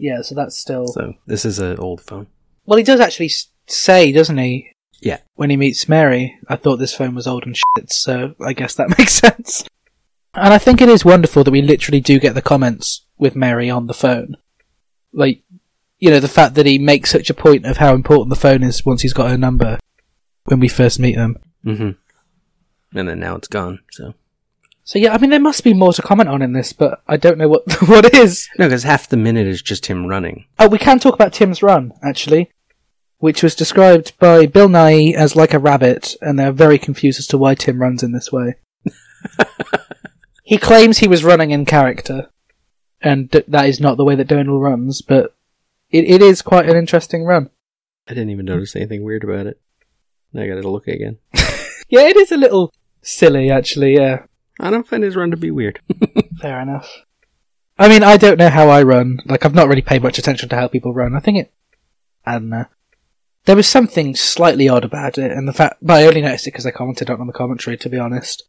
yeah, 0.00 0.22
so 0.22 0.34
that's 0.34 0.56
still. 0.56 0.88
so 0.88 1.14
this 1.26 1.44
is 1.44 1.58
an 1.58 1.78
old 1.78 2.00
phone. 2.00 2.26
Well, 2.64 2.78
he 2.78 2.84
does 2.84 3.00
actually 3.00 3.30
say, 3.66 4.12
doesn't 4.12 4.38
he? 4.38 4.72
Yeah. 5.00 5.18
When 5.34 5.50
he 5.50 5.56
meets 5.56 5.88
Mary, 5.88 6.38
I 6.48 6.56
thought 6.56 6.76
this 6.76 6.94
phone 6.94 7.14
was 7.14 7.26
old 7.26 7.44
and 7.44 7.56
shit, 7.56 7.92
so 7.92 8.34
I 8.44 8.54
guess 8.54 8.74
that 8.74 8.88
makes 8.98 9.12
sense. 9.12 9.64
And 10.34 10.54
I 10.54 10.58
think 10.58 10.80
it 10.80 10.88
is 10.88 11.04
wonderful 11.04 11.44
that 11.44 11.50
we 11.50 11.62
literally 11.62 12.00
do 12.00 12.20
get 12.20 12.34
the 12.34 12.42
comments 12.42 13.06
with 13.18 13.34
Mary 13.34 13.68
on 13.68 13.86
the 13.86 13.94
phone. 13.94 14.36
Like, 15.12 15.42
you 15.98 16.10
know, 16.10 16.20
the 16.20 16.28
fact 16.28 16.54
that 16.54 16.66
he 16.66 16.78
makes 16.78 17.10
such 17.10 17.30
a 17.30 17.34
point 17.34 17.66
of 17.66 17.78
how 17.78 17.94
important 17.94 18.30
the 18.30 18.40
phone 18.40 18.62
is 18.62 18.86
once 18.86 19.02
he's 19.02 19.12
got 19.12 19.30
her 19.30 19.36
number 19.36 19.78
when 20.44 20.60
we 20.60 20.68
first 20.68 20.98
meet 20.98 21.16
them. 21.16 21.36
Mm-hmm. 21.64 22.98
And 22.98 23.08
then 23.08 23.20
now 23.20 23.36
it's 23.36 23.48
gone, 23.48 23.80
so. 23.90 24.14
So 24.82 24.98
yeah, 24.98 25.14
I 25.14 25.18
mean, 25.18 25.30
there 25.30 25.38
must 25.38 25.62
be 25.62 25.74
more 25.74 25.92
to 25.92 26.02
comment 26.02 26.28
on 26.28 26.42
in 26.42 26.52
this, 26.52 26.72
but 26.72 27.02
I 27.06 27.16
don't 27.16 27.38
know 27.38 27.48
what 27.48 27.62
what 27.88 28.12
is. 28.14 28.48
No, 28.58 28.66
because 28.66 28.82
half 28.82 29.08
the 29.08 29.16
minute 29.16 29.46
is 29.46 29.62
just 29.62 29.86
him 29.86 30.06
running. 30.06 30.46
Oh, 30.58 30.68
we 30.68 30.78
can 30.78 30.98
talk 30.98 31.14
about 31.14 31.32
Tim's 31.32 31.62
run, 31.62 31.92
actually, 32.02 32.50
which 33.18 33.42
was 33.42 33.54
described 33.54 34.18
by 34.18 34.46
Bill 34.46 34.68
Nighy 34.68 35.14
as 35.14 35.36
like 35.36 35.54
a 35.54 35.60
rabbit, 35.60 36.16
and 36.20 36.38
they're 36.38 36.50
very 36.50 36.78
confused 36.78 37.20
as 37.20 37.28
to 37.28 37.38
why 37.38 37.54
Tim 37.54 37.80
runs 37.80 38.02
in 38.02 38.12
this 38.12 38.32
way. 38.32 38.54
he 40.50 40.58
claims 40.58 40.98
he 40.98 41.06
was 41.06 41.22
running 41.22 41.52
in 41.52 41.64
character, 41.64 42.28
and 43.00 43.30
th- 43.30 43.44
that 43.46 43.66
is 43.66 43.78
not 43.78 43.96
the 43.96 44.04
way 44.04 44.16
that 44.16 44.26
Domhnall 44.26 44.58
runs, 44.58 45.00
but 45.00 45.32
it, 45.90 46.10
it 46.10 46.20
is 46.22 46.42
quite 46.42 46.68
an 46.68 46.76
interesting 46.76 47.22
run. 47.22 47.50
I 48.08 48.14
didn't 48.14 48.30
even 48.30 48.46
notice 48.46 48.74
anything 48.74 49.04
weird 49.04 49.22
about 49.22 49.46
it. 49.46 49.60
I 50.34 50.48
gotta 50.48 50.68
look 50.68 50.88
again. 50.88 51.18
Yeah, 51.88 52.02
it 52.02 52.16
is 52.16 52.30
a 52.30 52.36
little 52.36 52.72
silly, 53.02 53.50
actually, 53.50 53.94
yeah. 53.94 54.22
I 54.60 54.70
don't 54.70 54.86
find 54.86 55.02
his 55.02 55.16
run 55.16 55.32
to 55.32 55.36
be 55.36 55.50
weird. 55.50 55.80
Fair 56.40 56.60
enough. 56.60 56.88
I 57.78 57.88
mean, 57.88 58.04
I 58.04 58.16
don't 58.16 58.38
know 58.38 58.48
how 58.48 58.68
I 58.68 58.82
run. 58.82 59.18
Like, 59.26 59.44
I've 59.44 59.56
not 59.56 59.66
really 59.66 59.82
paid 59.82 60.02
much 60.02 60.16
attention 60.16 60.48
to 60.50 60.56
how 60.56 60.68
people 60.68 60.94
run. 60.94 61.16
I 61.16 61.20
think 61.20 61.38
it. 61.38 61.52
I 62.24 62.34
don't 62.34 62.48
know. 62.48 62.66
There 63.44 63.56
was 63.56 63.66
something 63.66 64.14
slightly 64.14 64.68
odd 64.68 64.84
about 64.84 65.18
it, 65.18 65.32
and 65.32 65.48
the 65.48 65.52
fact. 65.52 65.78
But 65.82 65.94
I 66.02 66.06
only 66.06 66.22
noticed 66.22 66.46
it 66.46 66.52
because 66.52 66.66
I 66.66 66.70
commented 66.70 67.10
on 67.10 67.26
the 67.26 67.32
commentary, 67.32 67.76
to 67.78 67.88
be 67.88 67.98
honest. 67.98 68.44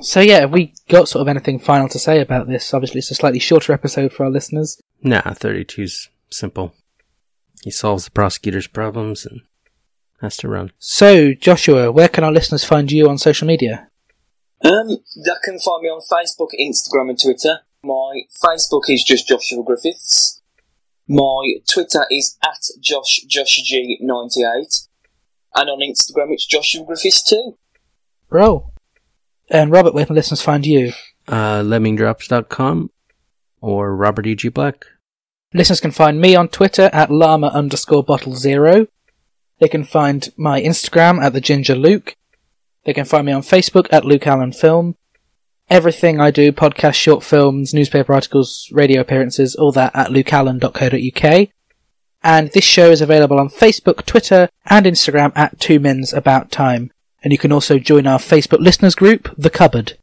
So, 0.00 0.20
yeah, 0.20 0.40
have 0.40 0.52
we 0.52 0.74
got 0.88 1.08
sort 1.08 1.22
of 1.22 1.28
anything 1.28 1.58
final 1.58 1.88
to 1.88 1.98
say 1.98 2.20
about 2.20 2.48
this? 2.48 2.74
Obviously, 2.74 2.98
it's 2.98 3.10
a 3.10 3.14
slightly 3.14 3.38
shorter 3.38 3.72
episode 3.72 4.12
for 4.12 4.24
our 4.24 4.30
listeners. 4.30 4.80
nah, 5.02 5.22
32's 5.22 6.08
simple. 6.30 6.74
He 7.62 7.70
solves 7.70 8.04
the 8.04 8.10
prosecutor's 8.10 8.66
problems 8.66 9.24
and 9.24 9.40
has 10.20 10.36
to 10.38 10.48
run. 10.48 10.72
So, 10.78 11.32
Joshua, 11.32 11.90
where 11.92 12.08
can 12.08 12.24
our 12.24 12.32
listeners 12.32 12.64
find 12.64 12.90
you 12.90 13.08
on 13.08 13.18
social 13.18 13.46
media? 13.46 13.88
Um, 14.64 14.88
they 14.88 15.32
can 15.44 15.58
find 15.58 15.82
me 15.82 15.88
on 15.88 16.00
Facebook, 16.00 16.50
Instagram, 16.58 17.10
and 17.10 17.20
Twitter. 17.20 17.60
My 17.82 18.22
Facebook 18.42 18.84
is 18.88 19.04
just 19.04 19.28
Joshua 19.28 19.62
Griffiths. 19.62 20.42
My 21.06 21.56
Twitter 21.70 22.06
is 22.10 22.38
at 22.42 22.62
Josh 22.80 23.20
Josh 23.28 23.60
G 23.62 23.98
ninety 24.00 24.40
eight, 24.40 24.86
and 25.54 25.68
on 25.68 25.80
Instagram 25.80 26.32
it's 26.32 26.46
Joshua 26.46 26.82
Griffiths 26.82 27.22
too. 27.22 27.58
Bro. 28.30 28.70
And 29.50 29.70
Robert, 29.70 29.94
where 29.94 30.06
can 30.06 30.16
listeners 30.16 30.42
find 30.42 30.66
you? 30.66 30.92
Uh, 31.28 31.60
lemmingdrops.com 31.60 32.90
or 33.60 33.96
Robert 33.96 34.26
E.G. 34.26 34.48
Black. 34.48 34.84
Listeners 35.52 35.80
can 35.80 35.92
find 35.92 36.20
me 36.20 36.34
on 36.34 36.48
Twitter 36.48 36.90
at 36.92 37.10
llama 37.10 37.48
underscore 37.48 38.02
bottle 38.02 38.34
zero. 38.34 38.86
They 39.60 39.68
can 39.68 39.84
find 39.84 40.28
my 40.36 40.60
Instagram 40.60 41.22
at 41.22 41.32
the 41.32 41.40
Ginger 41.40 41.76
Luke. 41.76 42.16
They 42.84 42.92
can 42.92 43.04
find 43.04 43.24
me 43.24 43.32
on 43.32 43.42
Facebook 43.42 43.86
at 43.90 44.04
Luke 44.04 44.26
Allen 44.26 44.52
Film. 44.52 44.96
Everything 45.70 46.20
I 46.20 46.30
do, 46.30 46.52
podcasts, 46.52 46.94
short 46.96 47.22
films, 47.22 47.72
newspaper 47.72 48.12
articles, 48.12 48.68
radio 48.72 49.00
appearances, 49.00 49.54
all 49.54 49.72
that 49.72 49.94
at 49.94 50.08
lukeallen.co.uk. 50.08 51.48
And 52.22 52.50
this 52.52 52.64
show 52.64 52.90
is 52.90 53.00
available 53.00 53.38
on 53.38 53.48
Facebook, 53.48 54.04
Twitter, 54.04 54.48
and 54.66 54.86
Instagram 54.86 55.32
at 55.36 55.60
Two 55.60 55.78
Mins 55.78 56.12
About 56.12 56.50
Time. 56.50 56.90
And 57.24 57.32
you 57.32 57.38
can 57.38 57.50
also 57.52 57.78
join 57.78 58.06
our 58.06 58.18
Facebook 58.18 58.60
listeners 58.60 58.94
group, 58.94 59.34
The 59.38 59.48
Cupboard. 59.48 59.98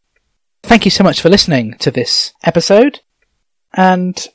Thank 0.63 0.85
you 0.85 0.91
so 0.91 1.03
much 1.03 1.21
for 1.21 1.29
listening 1.29 1.75
to 1.77 1.91
this 1.91 2.33
episode. 2.43 3.01
And 3.73 4.27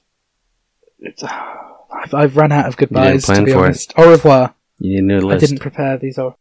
I've, 1.23 2.15
I've 2.15 2.37
run 2.37 2.53
out 2.53 2.67
of 2.67 2.77
goodbyes, 2.77 3.27
to 3.27 3.43
be 3.43 3.53
for 3.53 3.59
it. 3.59 3.65
honest. 3.65 3.93
Au 3.97 4.09
revoir. 4.09 4.55
You 4.79 5.03
need 5.03 5.17
a 5.17 5.21
new 5.21 5.31
I 5.31 5.39
didn't 5.39 5.59
prepare 5.59 5.99
these. 5.99 6.17
Or 6.17 6.37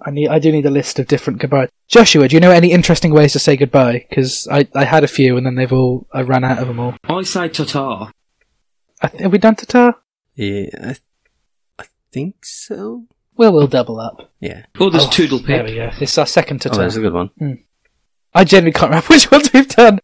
I 0.00 0.10
need. 0.10 0.28
I 0.28 0.38
do 0.38 0.52
need 0.52 0.66
a 0.66 0.70
list 0.70 0.98
of 0.98 1.08
different 1.08 1.40
goodbyes. 1.40 1.68
Joshua, 1.88 2.28
do 2.28 2.36
you 2.36 2.40
know 2.40 2.50
any 2.50 2.70
interesting 2.70 3.12
ways 3.12 3.32
to 3.32 3.38
say 3.38 3.56
goodbye? 3.56 4.06
Because 4.08 4.46
I, 4.48 4.68
I 4.74 4.84
had 4.84 5.04
a 5.04 5.08
few, 5.08 5.36
and 5.36 5.44
then 5.44 5.56
they've 5.56 5.72
all. 5.72 6.06
I 6.12 6.22
ran 6.22 6.44
out 6.44 6.58
of 6.58 6.68
them 6.68 6.78
all. 6.78 6.94
I 7.04 7.22
say 7.22 7.48
ta 7.48 8.10
I 9.00 9.08
th- 9.08 9.22
have 9.22 9.32
we 9.32 9.38
done 9.38 9.56
Tatar? 9.56 9.96
Yeah, 10.34 10.68
I, 10.80 10.96
I 11.78 11.84
think 12.12 12.44
so. 12.44 13.06
Well, 13.36 13.52
we'll 13.52 13.66
double 13.66 13.98
up. 14.00 14.30
Yeah. 14.40 14.64
Oh, 14.78 14.90
there's 14.90 15.04
Oh, 15.06 15.10
Toodle 15.10 15.38
There 15.38 15.64
we 15.64 15.74
go. 15.74 15.90
This 15.98 16.12
is 16.12 16.18
our 16.18 16.26
second 16.26 16.56
Oh, 16.66 16.68
Tatar. 16.70 16.82
that's 16.82 16.96
a 16.96 17.00
good 17.00 17.12
one. 17.12 17.28
Hmm. 17.38 17.52
I 18.34 18.44
genuinely 18.44 18.72
can't 18.78 18.90
remember 18.90 19.06
which 19.10 19.30
ones 19.30 19.52
we've 19.52 19.68
done. 19.68 19.98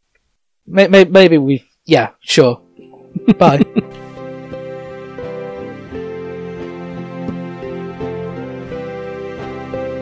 May- 0.67 0.89
may- 0.89 1.05
Maybe 1.05 1.39
we've. 1.39 1.65
Yeah, 1.85 2.11
sure. 2.21 2.61
Bye. 3.39 3.63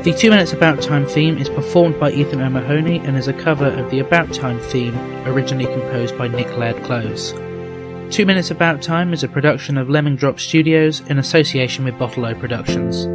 The 0.02 0.14
Two 0.16 0.30
Minutes 0.30 0.52
About 0.52 0.80
Time 0.80 1.04
theme 1.04 1.36
is 1.36 1.48
performed 1.48 1.98
by 1.98 2.12
Ethan 2.12 2.40
O'Mahony 2.40 2.98
and 2.98 3.16
is 3.16 3.26
a 3.26 3.32
cover 3.32 3.66
of 3.66 3.90
the 3.90 3.98
About 3.98 4.32
Time 4.32 4.60
theme 4.60 4.96
originally 5.26 5.66
composed 5.66 6.16
by 6.16 6.28
Nick 6.28 6.56
Laird-Clowes. 6.56 7.32
Two 8.14 8.24
Minutes 8.24 8.52
About 8.52 8.80
Time 8.82 9.12
is 9.12 9.24
a 9.24 9.28
production 9.28 9.76
of 9.76 9.90
Lemming 9.90 10.14
Drop 10.14 10.38
Studios 10.38 11.00
in 11.10 11.18
association 11.18 11.84
with 11.84 11.98
Bottle 11.98 12.24
O 12.26 12.34
Productions. 12.36 13.06